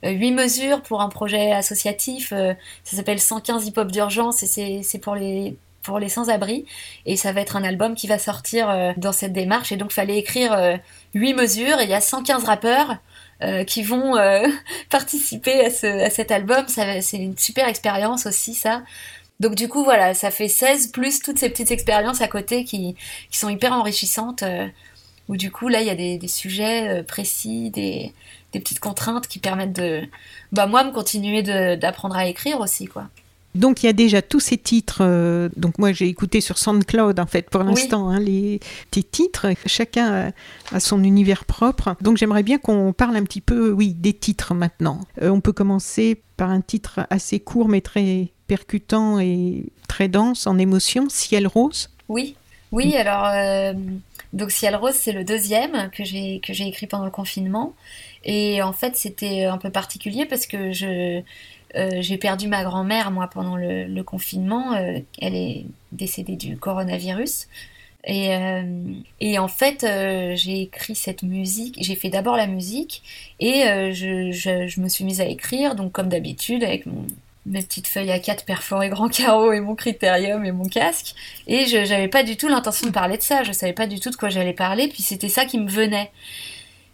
[0.04, 5.58] 8 mesures pour un projet associatif, ça s'appelle 115 hip-hop d'urgence et c'est pour les
[5.88, 6.65] pour les sans-abri
[7.08, 10.17] et ça va être un album qui va sortir dans cette démarche et donc fallait
[10.17, 10.80] écrire
[11.13, 12.97] 8 mesures et il y a 115 rappeurs
[13.43, 14.47] euh, qui vont euh,
[14.89, 16.65] participer à, ce, cet album.
[16.67, 18.82] C'est une super expérience aussi, ça.
[19.39, 22.95] Donc du coup, voilà, ça fait 16 plus toutes ces petites expériences à côté qui,
[23.30, 24.43] qui sont hyper enrichissantes.
[24.43, 24.67] Euh,
[25.30, 28.13] où du coup, là, il y a des, sujets euh, précis, des,
[28.54, 30.08] des, petites contraintes qui permettent de,
[30.54, 31.43] bah moi, me continuer
[31.76, 33.10] d'apprendre à écrire aussi, quoi.
[33.58, 35.00] Donc il y a déjà tous ces titres.
[35.02, 38.60] Euh, donc moi j'ai écouté sur SoundCloud en fait pour l'instant hein, les
[38.91, 39.48] tes titres.
[39.65, 40.32] Chacun
[40.72, 41.96] a, son univers propre.
[42.02, 45.02] Donc j'aimerais bien qu'on parle un petit peu, oui, des titres maintenant.
[45.22, 50.48] Euh, on peut commencer par un titre assez court mais très percutant et très dense
[50.48, 51.89] en émotion, Ciel rose.
[52.08, 52.36] Oui,
[52.72, 52.96] oui.
[52.96, 53.74] Alors euh,
[54.34, 57.74] donc Ciel rose c'est le deuxième que j'ai que j'ai écrit pendant le confinement.
[58.24, 61.22] Et en fait, c'était un peu particulier parce que je,
[61.75, 64.73] euh, j'ai perdu ma grand-mère, moi, pendant le, confinement.
[64.73, 67.47] Euh, elle est décédée du coronavirus.
[68.06, 69.86] Et, euh, en fait,
[70.36, 71.77] j'ai écrit cette musique.
[71.82, 73.03] J'ai fait d'abord la musique
[73.39, 77.06] et je, me suis mise à écrire, donc comme d'habitude, avec mon,
[77.45, 81.15] mes petites feuilles à quatre perforées grand carreau et mon critérium et mon casque.
[81.47, 83.43] Et je n'avais pas du tout l'intention de parler de ça.
[83.43, 84.88] Je savais pas du tout de quoi j'allais parler.
[84.88, 86.12] Puis c'était ça qui me venait.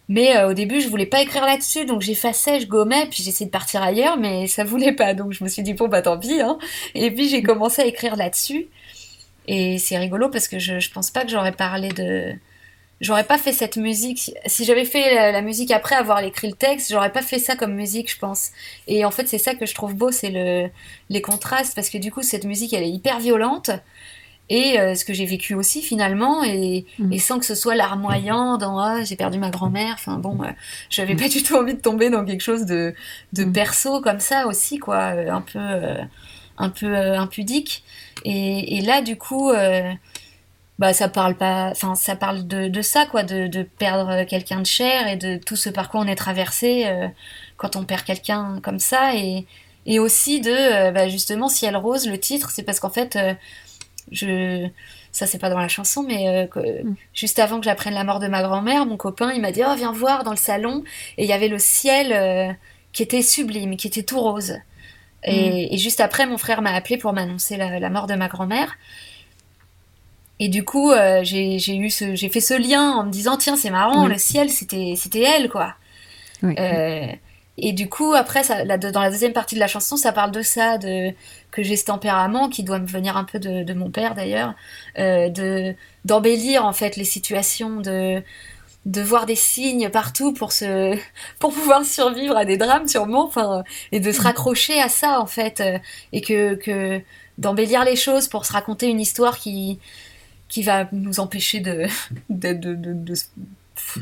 [0.08, 3.46] Mais euh, au début, je voulais pas écrire là-dessus, donc j'effaçais, je gommais, puis j'essayais
[3.46, 6.18] de partir ailleurs, mais ça voulait pas, donc je me suis dit bon bah tant
[6.18, 6.40] pis.
[6.40, 6.58] Hein.
[6.94, 8.68] Et puis j'ai commencé à écrire là-dessus,
[9.48, 12.32] et c'est rigolo parce que je, je pense pas que j'aurais parlé de,
[13.00, 14.32] j'aurais pas fait cette musique.
[14.46, 17.56] Si j'avais fait la, la, musique après avoir écrit le texte, j'aurais pas fait ça
[17.56, 18.50] comme musique, je pense.
[18.86, 20.68] Et en fait, c'est ça que je trouve beau, c'est le
[21.10, 23.70] les contrastes, parce que du coup, cette musique, elle est hyper violente
[24.50, 27.12] et euh, ce que j'ai vécu aussi finalement et, mm.
[27.12, 30.48] et, sans que ce soit larmoyant dans ah j'ai perdu ma grand-mère enfin bon euh,
[30.90, 31.18] j'avais mm.
[31.18, 32.94] pas du tout envie de tomber dans quelque chose de,
[33.32, 33.52] de mm.
[33.52, 35.58] perso comme ça aussi quoi euh, un peu
[36.58, 37.84] un peu impudique
[38.24, 39.50] et, et, là du coup
[40.78, 44.60] bah ça parle pas enfin ça parle de, de ça quoi de, de perdre quelqu'un
[44.60, 46.86] de cher et de tout ce parcours on est traversé
[47.56, 49.46] quand on perd quelqu'un comme ça et
[49.86, 53.18] et aussi de bah, justement ciel rose le titre c'est parce qu'en fait
[54.10, 54.68] je
[55.12, 56.94] ça c'est pas dans la chanson mais euh, mm.
[57.14, 59.74] juste avant que j'apprenne la mort de ma grand-mère mon copain il m'a dit oh
[59.76, 60.84] viens voir dans le salon.
[61.18, 62.52] Et il y avait le ciel euh,
[62.92, 64.58] qui était sublime qui était tout rose.
[65.26, 65.78] Et, mm.
[65.78, 68.76] juste après mon frère m'a appelé pour m'annoncer la, mort de ma grand-mère.
[70.40, 73.70] Et du coup euh, j'ai eu j'ai fait ce lien en me disant tiens c'est
[73.70, 75.76] marrant le ciel c'était c'était elle quoi
[77.56, 80.42] et du coup, après, ça, dans la deuxième partie de la chanson, ça parle de
[80.42, 81.12] ça, de
[81.52, 84.54] que j'ai ce tempérament qui doit me venir un peu de, de mon père d'ailleurs,
[84.98, 88.22] euh, de d'embellir en fait les situations, de
[88.86, 90.98] de voir des signes partout pour se
[91.38, 93.62] pour pouvoir survivre à des drames sûrement, enfin,
[93.92, 94.24] et de se mm.
[94.24, 95.78] raccrocher à ça en fait, euh,
[96.12, 97.00] et que que
[97.38, 99.78] d'embellir les choses pour se raconter une histoire qui
[100.48, 101.86] qui va nous empêcher de
[102.30, 103.14] de, de, de,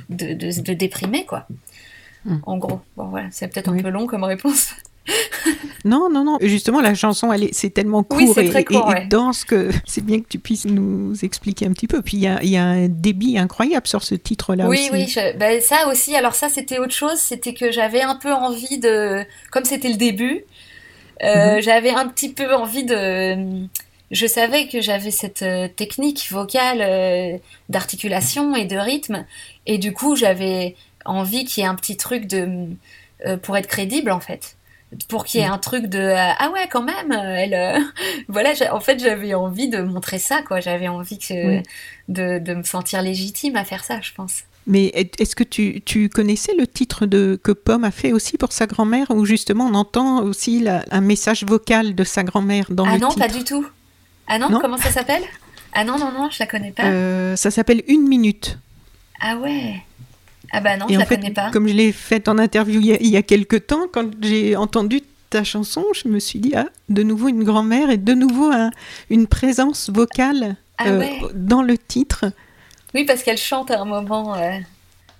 [0.08, 1.46] de, de déprimer quoi.
[2.24, 2.38] Hmm.
[2.44, 4.74] En gros, bon voilà, c'est peut-être un peu long comme réponse.
[5.84, 6.38] non, non, non.
[6.40, 10.38] Justement, la chanson, elle est, c'est tellement court, et, dense que c'est bien que tu
[10.38, 12.02] puisses nous expliquer un petit peu.
[12.02, 14.90] Puis il y a, un débit incroyable sur ce titre-là oui, aussi.
[14.92, 15.22] Oui, oui.
[15.38, 16.14] Ben, ça aussi.
[16.14, 17.18] Alors ça, c'était autre chose.
[17.18, 20.44] C'était que j'avais un peu envie de, comme c'était le début,
[21.22, 21.62] euh, mhm.
[21.62, 23.66] j'avais un petit peu envie de.
[24.10, 27.38] Je savais que j'avais cette euh, technique vocale euh,
[27.70, 29.24] d'articulation et de rythme,
[29.66, 32.68] et du coup, j'avais envie qu'il y ait un petit truc de
[33.26, 34.56] euh, pour être crédible en fait.
[35.08, 35.52] Pour qu'il y ait mm.
[35.52, 37.82] un truc de euh, ah ouais quand même euh, elle
[38.28, 40.60] voilà en fait j'avais envie de montrer ça quoi.
[40.60, 41.58] J'avais envie que,
[42.08, 44.42] de, de, me sentir légitime à faire ça je pense.
[44.66, 48.52] Mais est-ce que tu, tu, connaissais le titre de que Pomme a fait aussi pour
[48.52, 52.94] sa grand-mère où justement on entend aussi un message vocal de sa grand-mère dans ah
[52.94, 53.22] le non, titre?
[53.24, 53.66] Ah non pas du tout.
[54.28, 55.22] Ah non, comment ça s'appelle?
[55.72, 57.36] Ah non non non je la connais pas.
[57.36, 58.58] Ça s'appelle une minute.
[59.20, 59.82] Ah ouais
[60.52, 61.50] ah bah non, je la connais pas.
[61.50, 65.44] Comme je l'ai faite en interview il y, a, quelques temps, quand j'ai entendu ta
[65.44, 68.52] chanson, je me suis dit, ah, de nouveau une grand-mère et de nouveau
[69.08, 72.26] une présence vocale ah euh, dans le titre.
[72.94, 74.34] Oui, parce qu'elle chante à un moment.
[74.34, 74.58] Euh.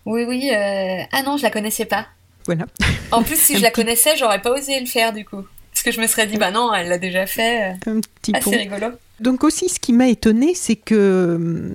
[0.04, 0.50] Oui, oui.
[0.52, 2.06] Euh, ah non, je la connaissais pas.
[2.44, 2.66] Voilà.
[3.10, 5.42] En plus, si je la connaissais, j'aurais pas osé le faire du coup.
[5.72, 7.74] Parce que je me serais dit, bah non, elle l'a déjà fait.
[7.86, 8.88] Un petit Assez rigolo.
[9.20, 11.74] Donc aussi, ce qui m'a étonné, c'est que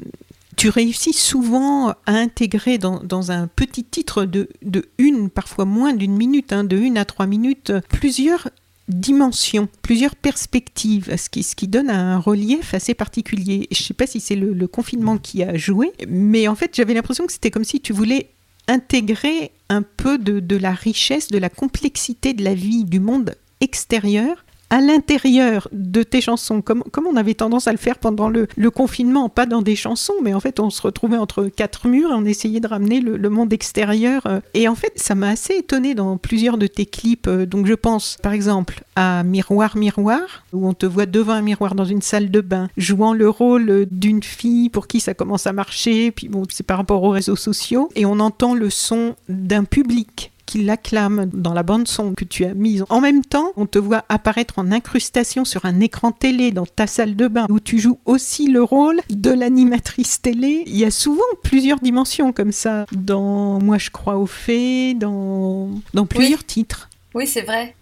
[0.57, 4.49] tu réussis souvent à intégrer dans, un petit titre de,
[4.97, 8.49] une, parfois moins d'une minute, hein, de une à trois minutes, plusieurs
[8.87, 13.67] dimensions, plusieurs perspectives, ce qui, ce qui donne un relief assez particulier.
[13.71, 16.93] Je ne sais pas si c'est le, confinement qui a joué, mais en fait j'avais
[16.93, 18.29] l'impression que c'était comme si tu voulais
[18.67, 23.35] intégrer un peu de, de la richesse, de la complexité de la vie, du monde
[23.61, 28.47] extérieur à l'intérieur de tes chansons, comme, on avait tendance à le faire pendant le,
[28.69, 32.13] confinement, pas dans des chansons, mais en fait on se retrouvait entre quatre murs et
[32.13, 34.23] on essayait de ramener le, le monde extérieur.
[34.25, 34.41] euh.
[34.53, 37.27] Et en fait, ça m'a assez étonné dans plusieurs de tes clips.
[37.27, 41.41] euh, Donc je pense par exemple à Miroir Miroir, où on te voit devant un
[41.41, 45.47] miroir dans une salle de bain, jouant le rôle d'une fille pour qui ça commence
[45.47, 49.15] à marcher, puis bon, c'est par rapport aux réseaux sociaux, et on entend le son
[49.29, 52.83] d'un public qui l'acclame dans la bande son que tu as mise.
[52.89, 56.87] En même temps, on te voit apparaître en incrustation sur un écran télé dans ta
[56.87, 60.63] salle de bain où tu joues aussi le rôle de l'animatrice télé.
[60.65, 65.69] Il y a souvent plusieurs dimensions comme ça dans Moi je crois aux fées, dans,
[65.93, 66.89] dans plusieurs titres.
[67.13, 67.75] Oui, c'est vrai.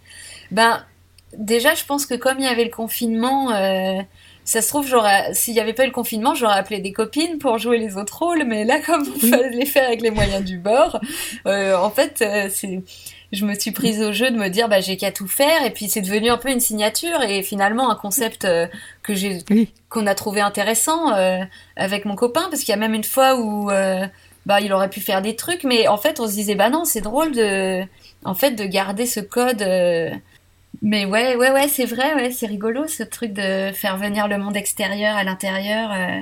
[0.52, 0.84] Ben,
[1.38, 4.02] déjà, je pense que comme il y avait le confinement, euh,
[4.46, 7.40] ça se trouve, j'aurais, s'il n'y avait pas eu le confinement, j'aurais appelé des copines
[7.40, 10.46] pour jouer les autres rôles, mais là, comme il fallait les faire avec les moyens
[10.46, 11.00] du bord,
[11.48, 12.84] euh, en fait, euh, c'est,
[13.32, 15.72] je me suis prise au jeu de me dire, bah, j'ai qu'à tout faire, et
[15.72, 18.68] puis c'est devenu un peu une signature, et finalement un concept euh,
[19.02, 19.74] que j'ai, Oui.
[19.90, 21.12] qu'on a trouvé intéressant
[21.76, 23.72] avec mon copain, parce qu'il y a même une fois où,
[24.46, 26.86] bah, il aurait pu faire des trucs, mais en fait, on se disait, bah non,
[26.86, 27.82] c'est drôle de,
[28.24, 29.64] en fait, de garder ce code.
[30.82, 34.38] Mais ouais, ouais, ouais, c'est vrai, ouais, c'est rigolo ce truc de faire venir le
[34.38, 35.92] monde extérieur à l'intérieur.
[35.92, 36.22] euh.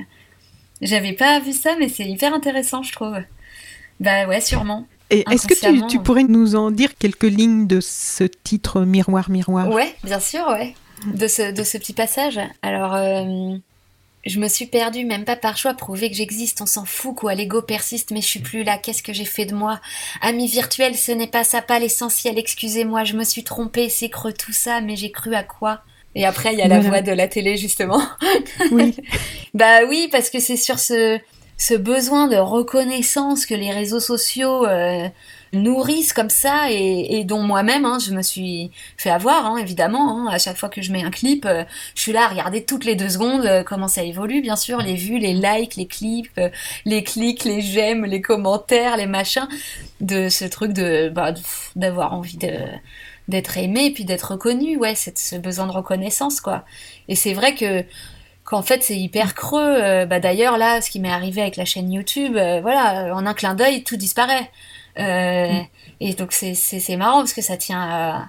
[0.82, 3.18] J'avais pas vu ça, mais c'est hyper intéressant, je trouve.
[4.00, 4.86] Bah ouais, sûrement.
[5.10, 9.70] Et est-ce que tu pourrais nous en dire quelques lignes de ce titre Miroir Miroir?
[9.70, 10.74] Ouais, bien sûr, ouais.
[11.14, 12.40] De ce, de ce petit passage.
[12.62, 13.58] Alors, euh,
[14.26, 17.36] je me suis perdue, même pas par choix, prouver que j'existe, on s'en fout quoi,
[17.36, 19.80] l'ego persiste, mais je suis plus là, qu'est-ce que j'ai fait de moi?
[20.22, 24.34] Ami virtuel, ce n'est pas ça, pas l'essentiel, excusez-moi, je me suis trompée, c'est creux
[24.34, 25.82] tout ça, mais j'ai cru à quoi?
[26.16, 26.90] Et après, il y a la Voilà.
[26.90, 28.02] voix de la télé, justement.
[28.72, 28.96] Oui.
[29.54, 31.20] Bah oui, parce que c'est sur ce,
[31.58, 35.08] ce besoin de reconnaissance que les réseaux sociaux euh,
[35.54, 40.28] nourrissent comme ça et, dont moi-même hein, je me suis fait avoir, hein, évidemment.
[40.28, 40.28] hein.
[40.32, 41.64] à chaque fois que je mets un clip, euh,
[41.96, 44.80] je suis là à regarder toutes les deux secondes euh, comment ça évolue, bien sûr,
[44.80, 46.50] les vues, les likes, les clips, euh,
[46.86, 49.48] les clics, les j'aime, les commentaires, les machins,
[50.02, 51.34] de ce truc de bah,
[51.76, 52.52] d'avoir envie de
[53.30, 56.66] d'être aimé puis d'être reconnu, ouais, c'est ce besoin de reconnaissance quoi.
[57.08, 57.86] Et c'est vrai que
[58.44, 60.06] qu'en fait c'est hyper creux.
[60.06, 63.56] Bah d'ailleurs là, ce qui m'est arrivé avec la chaîne YouTube, voilà, en un clin
[63.56, 64.50] d'œil tout disparaît.
[65.00, 65.60] Euh,
[66.00, 68.26] Et donc c'est marrant parce que ça tient à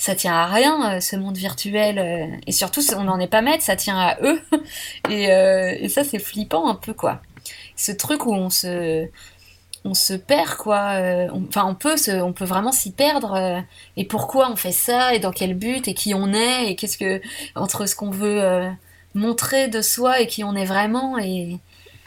[0.00, 3.42] ça tient à rien euh, ce monde virtuel euh, et surtout on n'en est pas
[3.42, 4.40] maître, ça tient à eux
[5.10, 7.20] et euh, et ça c'est flippant un peu quoi.
[7.76, 9.08] Ce truc où on se
[9.84, 10.92] on se perd quoi.
[11.34, 13.62] on- Enfin on peut se on peut vraiment s'y perdre.
[13.96, 16.96] et pourquoi on fait ça et dans quel but et qui on est et qu'est-ce
[16.98, 17.20] que
[17.56, 18.70] entre ce qu'on veut euh,
[19.14, 21.58] montrer de soi et qui on est vraiment et,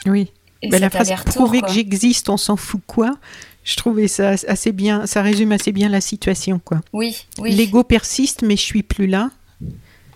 [0.06, 0.30] Oui.
[0.62, 3.10] et Ben, la phrase prouver que j'existe, on s'en fout quoi
[3.64, 6.80] Je trouvais ça assez bien, ça résume assez bien la situation quoi.
[6.92, 7.52] Oui, oui.
[7.52, 9.30] L'ego persiste, mais je suis plus là.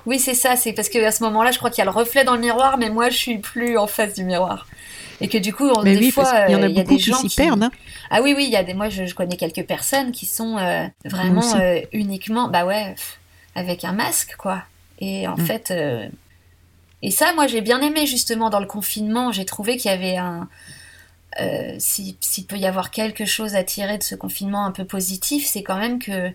[0.05, 2.25] Oui, c'est ça, c'est parce qu'à ce moment-là, je crois qu'il y a le reflet
[2.25, 4.69] dans le miroir, mais moi, je suis plus en face du miroir.
[5.21, 6.81] Et que du coup, on- des oui, fois, qu'il y en a euh, il y
[6.81, 7.37] a beaucoup des qui gens s'y qui...
[7.37, 7.65] perdent.
[7.65, 7.73] hein.
[8.11, 8.75] Ah oui, oui, il y a des...
[8.75, 12.95] moi, je, je connais quelques personnes qui sont euh, vraiment euh, uniquement, bah ouais,
[13.57, 14.63] avec un masque, quoi.
[15.01, 15.45] Et en Mm.
[15.45, 16.09] fait, euh,
[17.03, 19.33] et ça, moi, j'ai bien aimé justement dans le confinement.
[19.33, 20.49] J'ai trouvé qu'il y avait un,
[21.41, 24.85] euh, si- s'il peut y avoir quelque chose à tirer de ce confinement un peu
[24.85, 26.31] positif, c'est quand même que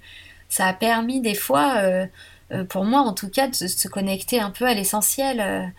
[0.50, 2.06] ça a permis des fois, euh,
[2.52, 5.72] euh, pour moi en tout cas, de se- connecter un peu à l'essentiel,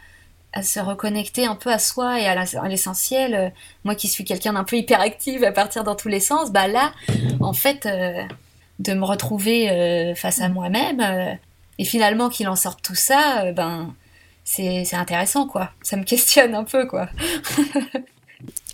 [0.54, 3.52] à se reconnecter un peu à soi et à l'essentiel.
[3.84, 6.92] Moi qui suis quelqu'un d'un peu hyperactive à partir dans tous les sens, bah là,
[7.40, 7.86] en fait,
[8.78, 11.38] de me retrouver face à moi-même
[11.78, 13.94] et finalement qu'il en sorte tout ça, ben
[14.44, 15.70] c'est intéressant quoi.
[15.82, 17.08] Ça me questionne un peu quoi.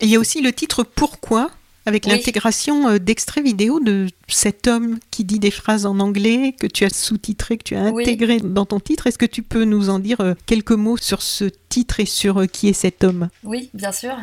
[0.00, 1.50] Et il y a aussi le titre Pourquoi
[1.86, 2.12] avec Oui.
[2.12, 6.84] l'intégration euh, d'extraits vidéo de cet homme qui dit des phrases en anglais que tu
[6.84, 8.02] as sous-titré, que tu as Oui.
[8.02, 9.06] intégré dans ton titre.
[9.06, 12.42] Est-ce que tu peux nous en dire euh, quelques mots sur ce titre et sur
[12.42, 13.28] euh, qui est cet homme?
[13.42, 14.14] Oui, bien sûr.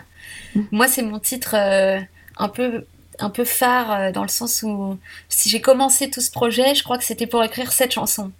[0.55, 0.61] Mm.
[0.71, 1.99] Moi, c'est mon titre euh,
[2.38, 2.85] un peu
[3.17, 4.97] un peu phare dans le sens où
[5.29, 8.31] si j'ai commencé tout ce projet, je crois que c'était pour écrire cette chanson.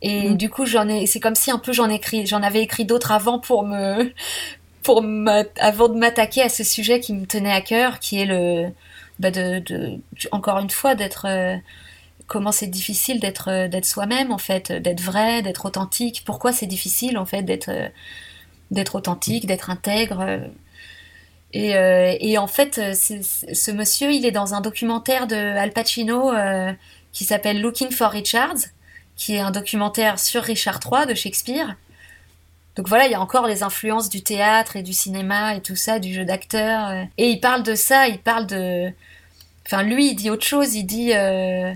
[0.00, 0.36] Et Mm.
[0.36, 3.10] du coup, j'en ai c'est comme si un peu j'en écris j'en avais écrit d'autres
[3.12, 4.10] avant pour me
[4.82, 5.04] pour
[5.58, 8.68] avant de m'attaquer à ce sujet qui me tenait à cœur, qui est le
[9.18, 10.00] bah de, de
[10.32, 11.56] encore une fois d'être euh,
[12.26, 16.22] comment c'est difficile d'être euh, d'être soi-même en fait, d'être vrai, d'être authentique.
[16.26, 17.88] Pourquoi c'est difficile en fait d'être euh,
[18.70, 20.40] d'être authentique, d'être intègre.
[21.54, 26.32] Et, et en fait, ce monsieur, il est dans un documentaire de Al Pacino
[27.12, 28.70] qui s'appelle Looking for Richards,
[29.14, 31.76] qui est un documentaire sur Richard III de Shakespeare.
[32.76, 35.76] Donc voilà, il y a encore les influences du théâtre et du cinéma et tout
[35.76, 36.88] ça, du jeu d'acteur.
[36.88, 37.04] euh.
[37.18, 38.90] Et il parle de ça, il parle de...
[39.66, 41.12] Enfin, lui, il dit autre chose, il dit...
[41.12, 41.72] euh,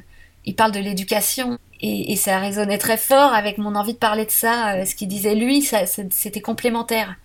[0.47, 1.59] Il parle de l'éducation.
[1.83, 4.85] et, ça résonnait très fort avec mon envie de parler de ça.
[4.87, 7.17] ce qu'il disait lui, c'était complémentaire.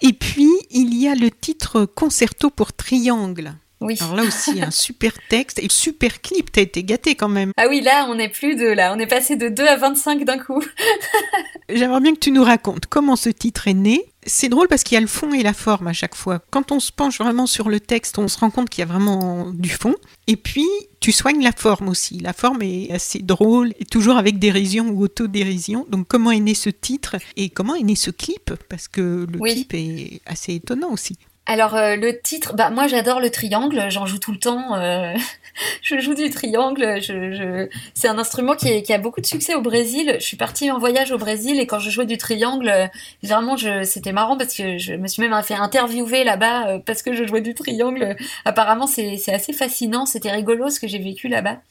[0.00, 3.54] Et puis, il y a le titre Concerto pour triangle.
[3.80, 3.96] Oui.
[4.00, 6.50] Alors là aussi, un super texte et super clip.
[6.50, 7.52] T'as été gâté quand même.
[7.56, 8.92] Ah oui, là, on n'est plus de là.
[8.94, 10.62] On est passé de 2 à 25 d'un coup.
[11.68, 14.04] J'aimerais bien que tu nous racontes comment ce titre est né.
[14.26, 16.40] C'est drôle parce qu'il y a le fond et la forme à chaque fois.
[16.50, 18.92] Quand on se penche vraiment sur le texte, on se rend compte qu'il y a
[18.92, 19.94] vraiment du fond.
[20.26, 20.66] Et puis,
[21.00, 22.18] tu soignes la forme aussi.
[22.18, 25.86] La forme est assez drôle et toujours avec dérision ou autodérision.
[25.88, 28.52] Donc, comment est né ce titre et comment est né ce clip?
[28.68, 31.16] Parce que le clip est assez étonnant aussi.
[31.50, 34.76] Alors euh, le titre, bah moi j'adore le triangle, j'en joue tout le temps.
[34.76, 35.14] Euh,
[35.82, 37.00] je joue du triangle.
[37.00, 40.16] Je, C'est un instrument qui, qui, a beaucoup de succès au Brésil.
[40.20, 42.90] Je suis partie en voyage au Brésil et quand je jouais du triangle,
[43.22, 47.14] vraiment c'était marrant parce que je me suis même fait interviewer là-bas euh, parce que
[47.14, 48.14] je jouais du triangle.
[48.44, 51.62] Apparemment c'est assez fascinant, c'était rigolo ce que j'ai vécu là-bas.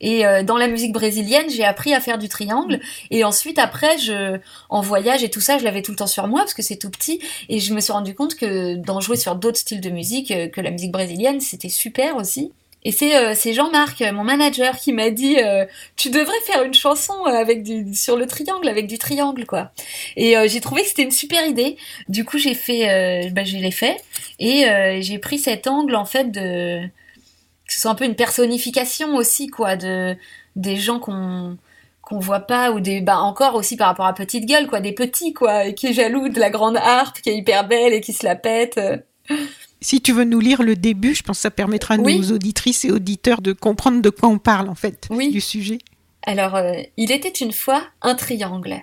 [0.00, 2.80] Et dans la musique brésilienne, j'ai appris à faire du triangle.
[3.10, 4.38] Et ensuite, après, je,
[4.68, 6.76] en voyage et tout ça, je l'avais tout le temps sur moi parce que c'est
[6.76, 7.20] tout petit.
[7.48, 10.48] Et je me suis rendu compte que d'en jouer sur d'autres styles de musique euh,
[10.48, 12.52] que la musique brésilienne, c'était super aussi.
[12.84, 15.64] Et c'est euh, Jean-Marc, mon manager, qui m'a dit euh,
[15.96, 19.72] tu devrais faire une chanson avec du sur le triangle, avec du triangle quoi.
[20.16, 21.76] Et j'ai trouvé que c'était une super idée.
[22.08, 23.96] Du coup j'ai fait, bah, je l'ai fait
[24.38, 24.66] et
[25.00, 26.82] j'ai pris cet angle en fait de
[27.76, 30.16] ce soit un peu une personnification aussi quoi de
[30.56, 31.58] des gens qu'on
[32.02, 34.92] qu'on voit pas ou des bah encore aussi par rapport à petite gueule quoi des
[34.92, 38.12] petits quoi qui est jaloux de la grande harpe qui est hyper belle et qui
[38.12, 38.80] se la pète
[39.80, 42.84] si tu veux nous lire le début, je pense que ça permettra à nos auditrices
[42.84, 45.78] et auditeurs de comprendre de quoi on parle en fait du sujet.
[46.26, 48.82] Alors, euh, il était une fois un triangle.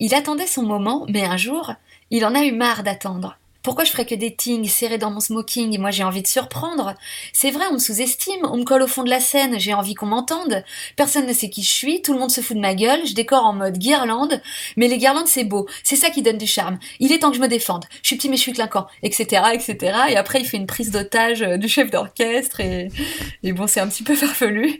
[0.00, 1.74] Il attendait son moment, mais un jour,
[2.10, 3.38] il en a eu marre d'attendre.
[3.68, 6.94] Pourquoi je ferais que des tings serrés dans mon smoking Moi j'ai envie de surprendre?
[7.34, 9.92] C'est vrai, on me sous-estime, on me colle au fond de la scène, j'ai envie
[9.92, 10.64] qu'on m'entende.
[10.96, 13.12] Personne ne sait qui je suis, tout le monde se fout de ma gueule, je
[13.12, 14.40] décore en mode guirlande.
[14.78, 16.78] Mais les guirlandes c'est beau, c'est ça qui donne du charme.
[16.98, 17.84] Il est temps que je me défende.
[18.02, 19.76] Je suis petit mais je suis clinquant, etc., etc.
[20.08, 22.88] Et après il fait une prise d'otage euh, du chef d'orchestre et,
[23.42, 24.78] et bon c'est un petit peu farfelu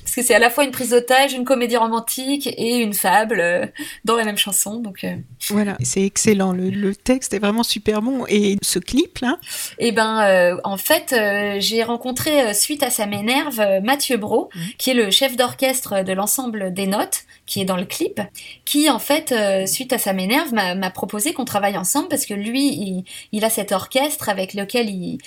[0.00, 3.40] parce que c'est à la fois une prise d'otage, une comédie romantique et une fable
[3.40, 3.66] euh,
[4.06, 4.78] dans la même chanson.
[4.78, 5.16] Donc euh.
[5.50, 6.52] voilà, c'est excellent.
[6.52, 8.24] Le, le texte est vraiment super bon.
[8.28, 9.38] Et ce clip là
[9.78, 14.48] Eh ben, euh, en fait, euh, j'ai rencontré euh, suite à ça m'énerve Mathieu Bro,
[14.54, 14.60] mmh.
[14.78, 18.20] qui est le chef d'orchestre de l'ensemble des notes, qui est dans le clip,
[18.64, 19.34] qui en fait,
[19.66, 23.50] suite à ça m'énerve, m'a proposé qu'on travaille ensemble parce que lui, il, il a
[23.50, 25.18] cet orchestre avec lequel il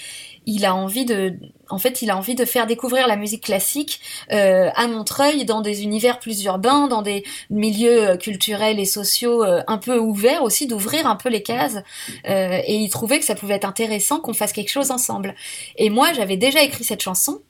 [0.47, 1.35] il a envie de,
[1.69, 3.99] en fait, il a envie de faire découvrir la musique classique
[4.31, 9.43] euh, à Montreuil dans des univers plus urbains, dans des milieux euh, culturels et sociaux
[9.43, 11.77] euh, un peu ouverts aussi, d'ouvrir un peu les cases.
[12.25, 15.35] et il trouvait que ça pouvait être intéressant qu'on fasse quelque chose ensemble.
[15.75, 17.41] Et moi, j'avais déjà écrit cette chanson,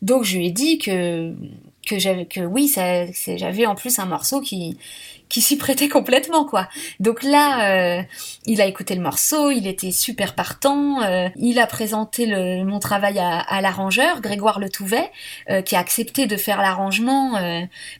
[0.00, 1.34] donc je lui ai dit que
[1.86, 2.72] que que oui,
[3.36, 4.76] j'avais en plus un morceau qui
[5.28, 6.68] qui s'y prêtait complètement quoi.
[7.00, 8.02] Donc là, euh,
[8.46, 12.78] il a écouté le morceau, il était super partant, euh, il a présenté le, mon
[12.78, 15.10] travail à, à l'arrangeur Grégoire Le Touvet,
[15.50, 17.06] euh, qui a accepté de faire l'arrangement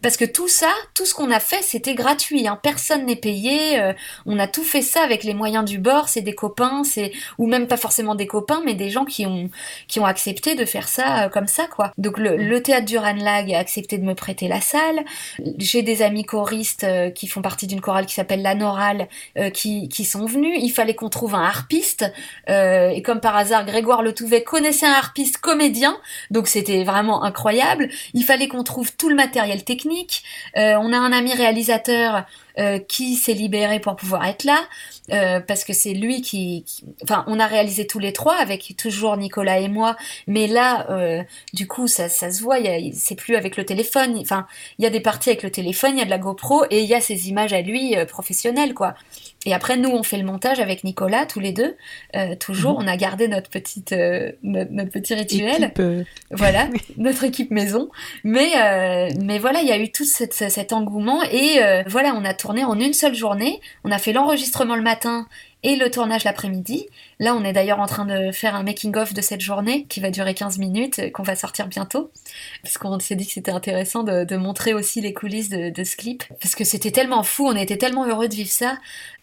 [0.03, 2.59] parce que tout ça, tout ce qu'on a fait, c'était gratuit, hein.
[2.63, 3.81] personne n'est payé,
[4.25, 7.47] on a tout fait ça avec les moyens du bord, c'est des copains, c'est ou
[7.47, 9.51] même pas forcément des copains, mais des gens qui ont
[9.89, 11.93] qui ont accepté de faire ça comme ça quoi.
[11.99, 15.05] Donc le, le théâtre du Ranlag a accepté de me prêter la salle,
[15.59, 16.87] j'ai des amis choristes
[17.17, 19.09] qui font partie d'une chorale qui s'appelle La Norale,
[19.39, 20.59] euh, qui, qui sont venus.
[20.63, 22.13] Il fallait qu'on trouve un harpiste.
[22.49, 25.97] Euh, et comme par hasard, Grégoire Le Touvet connaissait un harpiste comédien,
[26.31, 27.89] donc c'était vraiment incroyable.
[28.15, 30.23] Il fallait qu'on trouve tout le matériel technique.
[30.57, 32.25] Euh, on a un ami réalisateur
[32.59, 34.67] euh, qui s'est libéré pour pouvoir être là,
[35.13, 36.65] euh, parce que c'est lui qui,
[37.03, 39.97] Enfin, on a réalisé tous les trois avec toujours Nicolas et moi,
[40.27, 42.57] mais là, euh, du coup, ça, ça se voit,
[42.95, 44.17] c'est plus avec le téléphone.
[44.19, 44.47] Enfin,
[44.79, 46.81] il y a des parties avec le téléphone, il y a de la GoPro et
[46.81, 48.95] il y a ces images à lui professionnelles, quoi.
[49.47, 51.77] Et après, nous, on fait le montage avec Nicolas, tous les deux.
[52.17, 52.85] Euh, toujours, mhm.
[52.85, 55.73] on a gardé notre petite, euh, notre, petit rituel.
[55.79, 56.67] Euh, voilà,
[56.97, 57.89] notre équipe maison.
[58.25, 58.51] Mais,
[59.21, 61.23] mais voilà, il y a eu tout cet engouement.
[61.31, 63.61] Et voilà, on a tourné en une seule journée.
[63.85, 65.29] On a fait l'enregistrement le matin
[65.63, 66.87] et le tournage l'après-midi.
[67.19, 70.11] Là, on est d'ailleurs en train de faire un making-of de cette journée qui va
[70.11, 72.11] durer 15 minutes, qu'on va sortir bientôt.
[72.63, 76.25] Parce qu'on s'est dit que c'était intéressant de, montrer aussi les coulisses de, ce clip.
[76.41, 78.79] Parce que c'était tellement fou, on était tellement heureux de vivre ça.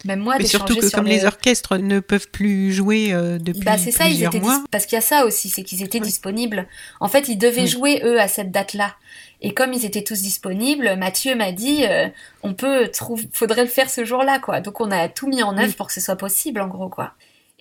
[0.06, 3.78] Même moi, Mais surtout que comme les orchestres ne peuvent plus jouer euh, depuis bah,
[3.78, 4.64] c'est ça, ils étaient mois.
[4.72, 6.68] Parce qu'il y a ça aussi, c'est qu'ils étaient disponibles.
[7.00, 8.96] En fait, ils devaient jouer, eux, à cette date-là.
[9.41, 12.07] Et comme ils étaient tous disponibles, Mathieu m'a dit, euh,
[12.43, 14.61] on peut trouver, faudrait le faire ce jour-là, quoi.
[14.61, 17.14] Donc on a tout mis en œuvre pour que ce soit possible, en gros, quoi.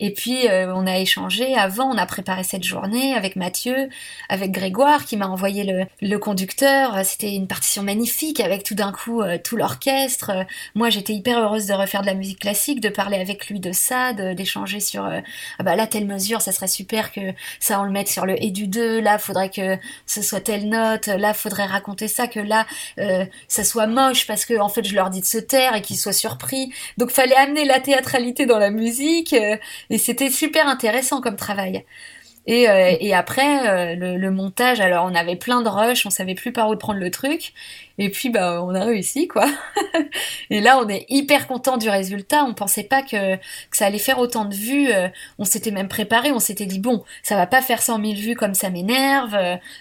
[0.03, 3.89] Et puis euh, on a échangé avant, on a préparé cette journée avec Mathieu,
[4.29, 7.05] avec Grégoire qui m'a envoyé le, conducteur.
[7.05, 10.33] C'était une partition magnifique avec tout d'un coup euh, tout l'orchestre.
[10.75, 13.71] moi j'étais hyper heureuse de refaire de la musique classique, de parler avec lui de
[13.71, 15.21] ça, d'échanger sur euh,
[15.61, 17.21] ah bah là telle mesure, ça serait super que
[17.61, 20.69] ça on le mette sur le et du 2, là faudrait que ce soit telle
[20.69, 22.67] note, là faudrait raconter ça, que là
[23.47, 25.97] ça soit moche parce que en fait je leur dis de se taire et qu'ils
[25.97, 26.73] soient surpris.
[26.99, 29.33] Donc fallait amener la théâtralité dans la musique.
[29.93, 31.85] Et c'était super intéressant comme travail.
[32.47, 36.53] Et, euh, après, euh, le, montage, alors on avait plein de rushs, on savait plus
[36.53, 37.53] par où prendre le truc.
[37.99, 39.47] Et puis, bah, on a réussi, quoi.
[40.51, 42.45] et là, on est hyper content du résultat.
[42.45, 43.39] On pensait pas que,
[43.71, 44.91] ça allait faire autant de vues.
[44.91, 46.33] Euh, on s'était même préparé.
[46.33, 49.37] On s'était dit, bon, ça va pas faire 100 000 vues comme ça m'énerve,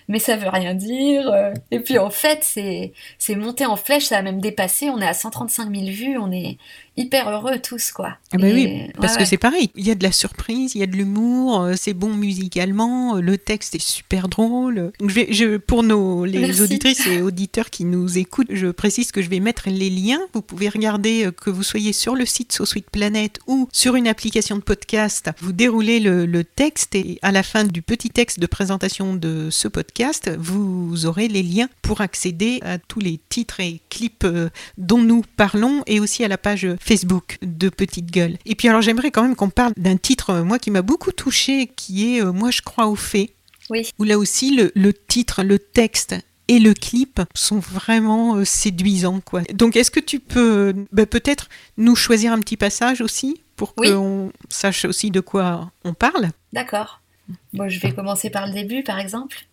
[0.08, 1.34] mais ça veut rien dire.
[1.72, 4.04] Et puis, en fait, c'est, c'est monté en flèche.
[4.06, 4.90] Ça a même dépassé.
[4.90, 6.18] On est à 135 000 vues.
[6.18, 6.58] On est,
[6.98, 8.18] hyper heureux tous, quoi.
[8.34, 10.84] Ah bah oui, parce que c'est pareil, il y a de la surprise, il y
[10.84, 14.92] a de l'humour, euh, c'est bon musicalement, euh, le texte est super drôle.
[15.02, 19.22] je vais, je, pour nos, les auditrices et auditeurs qui nous écoutent, je précise que
[19.22, 20.20] je vais mettre les liens.
[20.34, 23.96] Vous pouvez regarder euh, que vous soyez sur le site So Sweet Planet ou sur
[23.96, 25.30] une application de podcast.
[25.40, 29.50] Vous déroulez le, le texte et à la fin du petit texte de présentation de
[29.50, 34.26] ce podcast, vous aurez les liens pour accéder à tous les titres et clips
[34.78, 36.91] dont nous parlons et aussi à la page Facebook
[37.42, 38.38] de Petite Gueule.
[38.46, 41.12] Et puis alors j'aimerais quand même qu'on parle d'un titre, euh, moi, qui m'a beaucoup
[41.12, 43.34] touché, qui est euh, Moi je crois aux fées.
[43.70, 43.90] Oui.
[44.00, 46.16] Où là aussi le, titre, le texte
[46.48, 49.22] et le clip sont vraiment euh, séduisants.
[49.22, 49.44] Quoi.
[49.54, 54.32] Donc est-ce que tu peux bah, peut-être nous choisir un petit passage aussi pour qu'on
[54.50, 56.32] sache aussi de quoi on parle?
[56.52, 57.02] D'accord.
[57.54, 59.46] Bon, je vais commencer par le début, par exemple.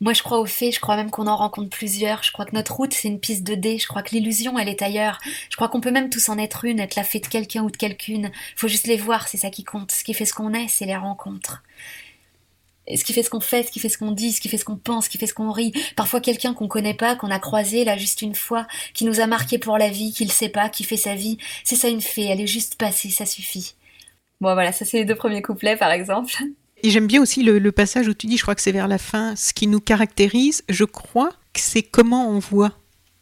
[0.00, 2.22] Moi, je crois aux fées, je crois même qu'on en rencontre plusieurs.
[2.22, 3.78] Je crois que notre route, c'est une piste de dés.
[3.78, 5.18] Je crois que l'illusion, elle est ailleurs.
[5.50, 7.70] Je crois qu'on peut même tous en être une, être la fée de quelqu'un ou
[7.70, 8.30] de quelqu'une.
[8.56, 9.90] Faut juste les voir, c'est ça qui compte.
[9.90, 11.62] Ce qui fait ce qu'on est, c'est les rencontres.
[12.88, 14.48] Et ce qui fait ce qu'on fait, ce qui fait ce qu'on dit, ce qui
[14.48, 15.72] fait ce qu'on pense, ce qui fait ce qu'on rit.
[15.94, 19.26] Parfois quelqu'un qu'on connaît pas, qu'on a croisé là juste une fois, qui nous a
[19.26, 21.36] marqué pour la vie, qui le sait pas, qui fait sa vie.
[21.64, 23.74] C'est ça une fée, elle est juste passée, ça suffit.
[24.40, 26.32] Bon voilà, ça c'est les deux premiers couplets par exemple.
[26.82, 28.98] Et j'aime bien aussi le, passage où tu dis, je crois que c'est vers la
[28.98, 32.72] fin, ce qui nous caractérise, je crois que c'est comment on voit.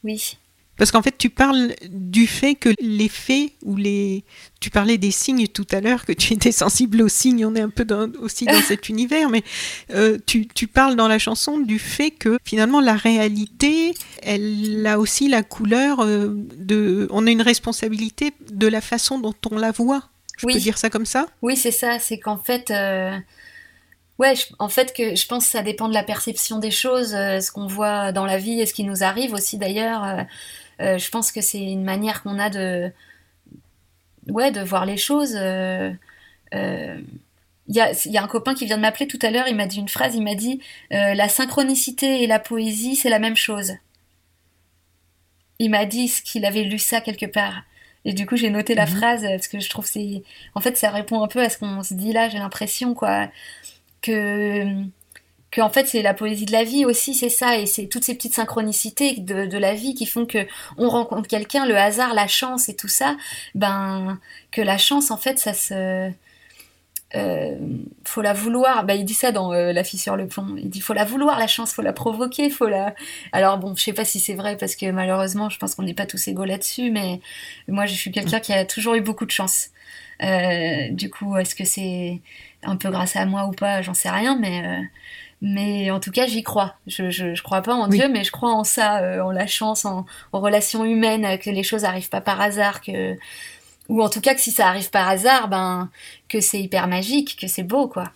[0.04, 0.38] Oui.
[0.76, 4.24] Parce qu'en fait, tu parles du fait que les faits ou les.
[4.60, 7.60] Tu parlais des signes tout à l'heure, que tu étais sensible aux signes, on est
[7.60, 7.86] un peu
[8.20, 9.42] aussi dans cet univers, mais
[9.90, 14.98] euh, tu, tu, parles dans la chanson du fait que finalement la réalité, elle a
[14.98, 16.28] aussi la couleur euh,
[16.58, 17.08] de.
[17.10, 20.10] On a une responsabilité de la façon dont on la voit.
[20.36, 21.26] Je peux dire ça comme ça?
[21.40, 21.98] Oui, c'est ça.
[21.98, 22.70] C'est qu'en fait.
[22.70, 23.16] Euh,
[24.18, 27.40] Ouais, en fait, que je pense que ça dépend de la perception des choses, euh,
[27.40, 30.04] ce qu'on voit dans la vie et ce qui nous arrive aussi d'ailleurs.
[30.04, 30.22] Euh,
[30.80, 32.90] euh, je pense que c'est une manière qu'on a de,
[34.28, 35.32] ouais, de voir les choses.
[35.32, 35.98] Il
[37.74, 39.66] y, a, y, a, un copain qui vient de m'appeler tout à l'heure, il m'a
[39.66, 40.60] dit une phrase, il m'a dit
[40.90, 43.72] La synchronicité et la poésie, c'est la même chose.
[45.58, 47.64] Il m'a dit qu'il avait lu ça quelque part.
[48.04, 48.96] Et du coup, j'ai noté la mhm.
[48.96, 50.22] phrase parce que je trouve c'est.
[50.54, 53.28] En fait, ça répond un peu à ce qu'on se dit là, j'ai l'impression, quoi
[54.06, 57.58] que en fait c'est la poésie de la vie aussi c'est ça.
[57.58, 60.46] Et c'est toutes ces petites synchronicités de, la vie qui font que
[60.76, 63.16] on rencontre quelqu'un le hasard la chance et tout ça
[63.54, 64.18] ben
[64.50, 66.10] que la chance en fait ça se
[67.14, 67.56] euh,
[68.04, 68.84] faut la vouloir.
[68.84, 71.04] Ben, il dit ça dans euh, la fille sur le plomb il dit faut la
[71.04, 72.94] vouloir la chance faut la provoquer faut la
[73.32, 75.94] alors bon je sais pas si c'est vrai parce que malheureusement je pense qu'on n'est
[75.94, 77.20] pas tous égaux là-dessus mais
[77.68, 79.70] moi je suis quelqu'un qui a toujours eu beaucoup de chance.
[80.22, 82.20] Euh, du coup est-ce que c'est
[82.66, 84.82] un peu grâce à moi ou pas, j'en sais rien, mais euh,
[85.40, 86.74] mais en tout cas j'y crois.
[86.86, 89.84] Je, je, crois pas en Dieu, mais je crois en ça, euh, en la chance,
[89.84, 93.16] en, relations humaines, que les choses arrivent pas par hasard, que
[93.88, 95.90] ou en tout cas que si ça arrive par hasard, ben
[96.28, 98.10] que c'est hyper magique, que c'est beau quoi,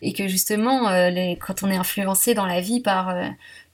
[0.00, 3.14] et que justement euh, les, quand on est influencé dans la vie par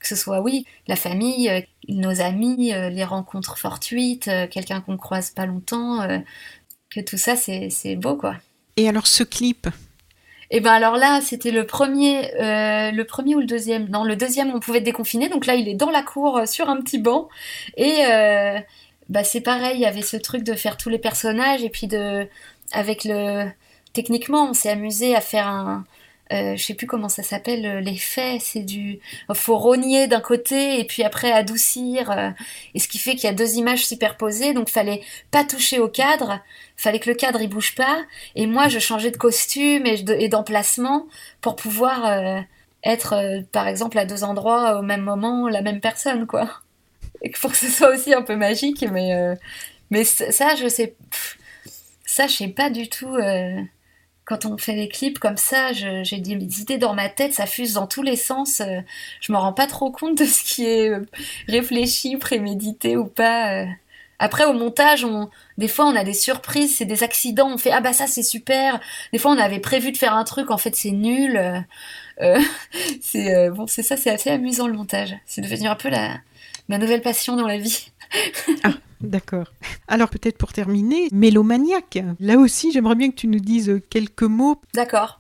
[0.01, 1.51] que ce soit oui la famille,
[1.89, 6.07] nos amis, les rencontres fortuites, quelqu'un qu'on croise pas longtemps,
[6.91, 8.37] que tout ça c'est beau quoi.
[8.79, 9.67] Et alors ce clip,
[10.51, 13.89] et ben alors là, c'était le premier, euh, le premier ou le deuxième?
[13.91, 15.29] Non, le deuxième, on pouvait déconfiner.
[15.29, 17.29] Donc là, il est dans la cour euh, sur un petit banc.
[17.77, 18.59] Et euh,
[19.09, 21.87] bah c'est pareil, il y avait ce truc de faire tous les personnages et puis
[21.87, 22.27] de,
[22.73, 23.47] avec le,
[23.93, 25.85] techniquement, on s'est amusé à faire un,
[26.33, 29.01] euh, je sais plus comment ça s'appelle, euh, l'effet, c'est du,
[29.33, 32.31] faut rogner d'un côté et puis après adoucir, euh,
[32.75, 35.89] et ce qui fait qu'il y a deux images superposées, donc fallait pas toucher au
[35.89, 36.41] cadre,
[36.77, 38.05] fallait que le cadre il bouge pas,
[38.35, 41.07] et moi je changeais de costume et d'emplacement
[41.41, 42.41] pour pouvoir euh,
[42.85, 46.49] être, par exemple, à deux endroits au même moment, la même personne, quoi.
[47.23, 49.13] Et pour que ce soit aussi un peu magique, mais
[49.91, 50.95] mais ça je sais,
[52.05, 53.17] ça je sais pas du tout
[54.29, 57.73] quand on fait des clips comme ça, j'ai des idées dans ma tête, ça fuse
[57.75, 58.61] dans tous les sens.
[58.61, 58.81] Euh,
[59.23, 61.07] je me rends pas trop compte de ce qui est euh,
[61.49, 63.63] réfléchi, prémédité ou pas.
[63.63, 63.67] Euh.
[64.19, 67.51] Après, au montage, on, des fois, on a des surprises, c'est des accidents.
[67.51, 68.81] On fait ah bah ça c'est super.
[69.15, 71.65] Des fois, on avait prévu de faire un truc, en fait c'est nul.
[73.01, 75.17] c'est bon, c'est ça, c'est assez amusant le montage.
[75.25, 76.19] C'est devenu un peu la
[76.69, 77.91] ma nouvelle passion dans la vie.
[78.65, 79.53] ah, D'accord.
[79.87, 82.01] Alors peut-être pour terminer, Mélomaniaque.
[82.21, 84.61] Là aussi, j'aimerais bien que tu nous dises quelques mots.
[84.75, 85.18] D'accord.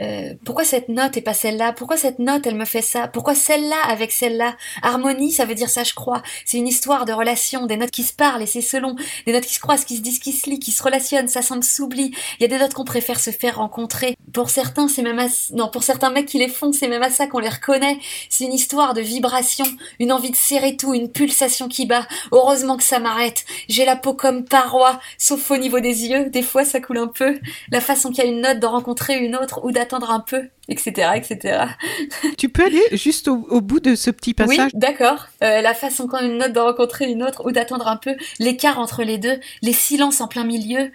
[0.00, 1.72] Euh, pourquoi cette note et pas celle-là?
[1.72, 3.06] Pourquoi cette note elle me fait ça?
[3.08, 4.56] Pourquoi celle-là avec celle-là?
[4.82, 6.22] Harmonie, ça veut dire ça, je crois.
[6.44, 9.46] C'est une histoire de relation, des notes qui se parlent et c'est selon, des notes
[9.46, 12.12] qui se croisent, qui se disent, qui se lient, qui se relationnent, ça semble s'oublie.
[12.38, 14.16] Il y a des notes qu'on préfère se faire rencontrer.
[14.32, 15.26] Pour certains, c'est même à...
[15.52, 17.98] non, pour certains mecs qui les font, c'est même à ça qu'on les reconnaît.
[18.28, 19.66] C'est une histoire de vibration,
[20.00, 22.06] une envie de serrer tout, une pulsation qui bat.
[22.32, 23.44] Heureusement que ça m'arrête.
[23.68, 26.30] J'ai la peau comme paroi, sauf au niveau des yeux.
[26.30, 27.38] Des fois, ça coule un peu.
[27.70, 30.48] La façon qu'il y a une note de rencontrer une autre ou attendre un peu,
[30.68, 31.64] etc., etc.
[32.38, 34.72] Tu peux aller juste au, bout de ce petit passage.
[34.74, 35.26] Oui, d'accord.
[35.42, 38.78] Euh, la façon quand une note de rencontrer une autre ou d'attendre un peu, l'écart
[38.78, 40.90] entre les deux, les silences en plein milieu.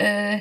[0.00, 0.36] Euh,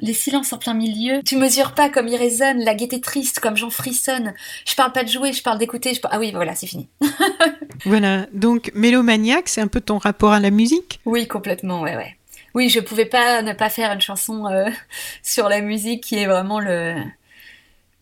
[0.00, 1.22] les silences en plein milieu.
[1.24, 4.34] Tu mesures pas comme ils résonnent, la gaieté triste comme j'en frissonne.
[4.66, 5.94] Je parle pas de jouer, je parle d'écouter.
[5.94, 6.88] Je Ah oui, voilà, c'est fini.
[7.84, 11.00] voilà, donc Mélomaniaque, c'est un peu ton rapport à la musique?
[11.04, 12.17] Oui, complètement, ouais, ouais
[12.58, 14.68] oui, je pouvais pas ne pas faire une chanson euh,
[15.22, 16.96] sur la musique qui est vraiment le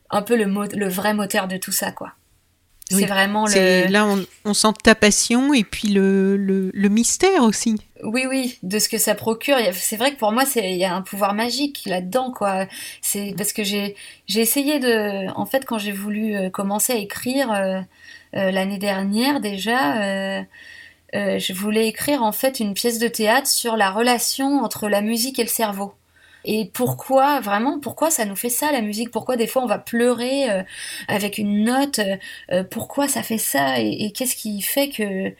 [0.08, 2.12] un peu le, le vrai moteur de tout ça, quoi.
[2.88, 3.90] C'est vraiment le.
[3.90, 4.06] Là,
[4.44, 7.74] on, sent ta passion et puis le, le, mystère aussi.
[8.04, 9.56] Oui, oui, de ce que ça procure.
[9.72, 12.66] C'est vrai que pour moi, il y a un pouvoir magique là-dedans, quoi.
[13.02, 13.96] C'est parce que j'ai
[14.28, 15.28] essayé de.
[15.36, 17.80] En fait, quand j'ai voulu euh, commencer à écrire euh,
[18.32, 20.44] l'année dernière déjà
[21.14, 25.00] euh, je voulais écrire en fait une pièce de théâtre sur la relation entre la
[25.00, 25.94] musique et le cerveau.
[26.44, 29.10] Et pourquoi, vraiment, pourquoi ça nous fait ça, la musique?
[29.10, 30.62] Pourquoi des fois on va pleurer euh,
[31.08, 32.00] avec une note
[32.52, 33.80] euh, Pourquoi ça fait ça?
[33.80, 35.30] Et, qu'est-ce qui fait que,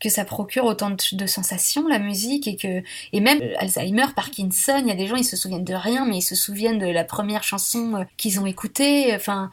[0.00, 2.48] que ça procure autant de, sensations, la musique?
[2.48, 5.74] Et que et même Alzheimer, Parkinson, il y a des gens, ils se souviennent de
[5.74, 9.14] rien, mais ils se souviennent de la première chanson qu'ils ont écoutée.
[9.14, 9.50] Enfin,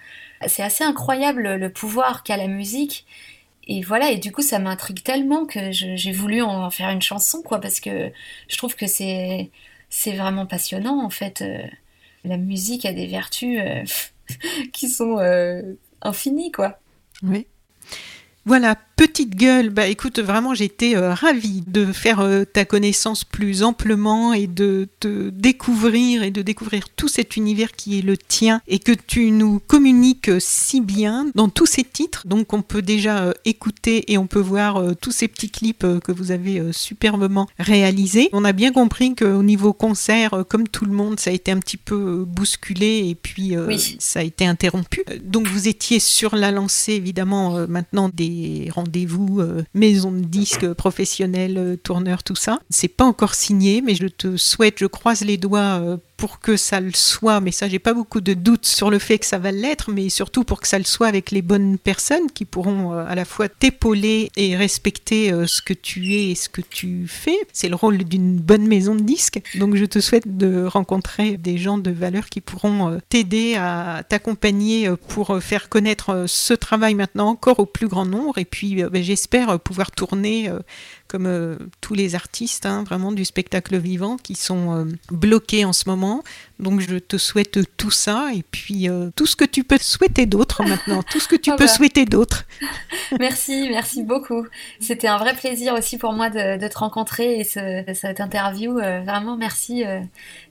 [0.48, 3.06] c'est assez incroyable le pouvoir qu'a la musique
[3.68, 7.41] et voilà, et du coup, ça m'intrigue tellement que j'ai voulu en faire une chanson,
[7.41, 8.11] quoi, parce que
[8.49, 9.51] je trouve que c'est
[9.89, 11.41] c'est vraiment passionnant, en fait.
[11.41, 11.66] Euh,
[12.26, 13.84] la musique a des vertus euh,
[14.74, 15.61] qui sont euh,
[16.01, 16.80] infinies, quoi.
[17.22, 17.47] Oui.
[18.46, 23.64] Voilà, petite gueule, bah écoute, vraiment j'étais euh, ravie de faire euh, ta connaissance plus
[23.64, 28.62] amplement et de te découvrir et de découvrir tout cet univers qui est le tien
[28.68, 32.28] et que tu nous communiques si bien dans tous ces titres.
[32.28, 36.12] Donc on peut déjà euh, écouter et on peut voir tous ces petits clips que
[36.12, 38.30] vous avez superbement réalisés.
[38.34, 41.60] On a bien compris qu'au niveau concert, comme tout le monde, ça a été un
[41.60, 43.56] petit peu bousculé et puis
[44.00, 45.04] ça a été interrompu.
[45.24, 48.33] Donc vous étiez sur la lancée évidemment maintenant des
[48.72, 52.60] rendez-vous euh, maison de disques professionnels, euh, tourneurs, tout ça.
[52.70, 56.57] C'est pas encore signé, mais je te souhaite, je croise les doigts euh, pour que
[56.57, 59.39] ça le soit, mais ça j'ai pas beaucoup de doutes sur le fait que ça
[59.39, 62.93] va l'être, mais surtout pour que ça le soit avec les bonnes personnes qui pourront
[62.93, 67.38] à la fois t'épauler et respecter ce que tu es et ce que tu fais.
[67.51, 69.41] C'est le rôle d'une bonne maison de disques.
[69.55, 74.89] Donc je te souhaite de rencontrer des gens de valeur qui pourront t'aider à t'accompagner
[75.09, 79.03] pour faire connaître ce travail maintenant encore au plus grand nombre et puis euh, ben,
[79.03, 80.59] j'espère pouvoir tourner euh,
[81.07, 85.88] comme euh, tous les artistes hein, vraiment du spectacle vivant qui sont bloqués en ce
[85.88, 86.03] moment.
[86.60, 90.64] Donc je te souhaite tout ça et puis tout ce que tu peux souhaiter d'autre
[90.68, 91.72] maintenant, tout ce que tu ah peux bah.
[91.72, 92.45] souhaiter d'autre.
[93.20, 94.45] merci, merci beaucoup.
[94.80, 98.74] C'était un vrai plaisir aussi pour moi de, te rencontrer et cette interview.
[98.76, 99.84] vraiment merci.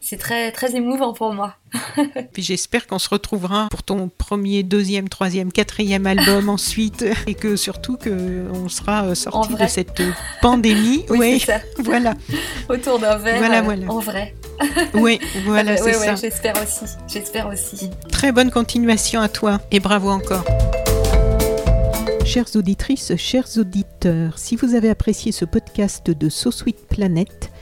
[0.00, 1.57] C'est très très émouvant pour moi.
[2.32, 7.57] Puis j'espère qu'on se retrouvera pour ton premier, deuxième, troisième, quatrième album ensuite et que
[7.57, 11.05] surtout qu'on sera euh, sorti de cette euh, pandémie.
[11.09, 11.61] oui, ça.
[11.78, 12.14] Voilà.
[12.68, 13.90] Autour d'un verre voilà, euh, voilà.
[13.90, 14.34] en vrai.
[14.94, 16.14] oui, voilà, c'est ça.
[16.14, 16.84] J'espère aussi.
[17.08, 17.90] J'espère aussi.
[18.10, 20.44] Très bonne continuation à toi et bravo encore.
[22.24, 27.50] Chères auditrices, chers auditeurs, si vous avez apprécié ce podcast de So Sweet Planet,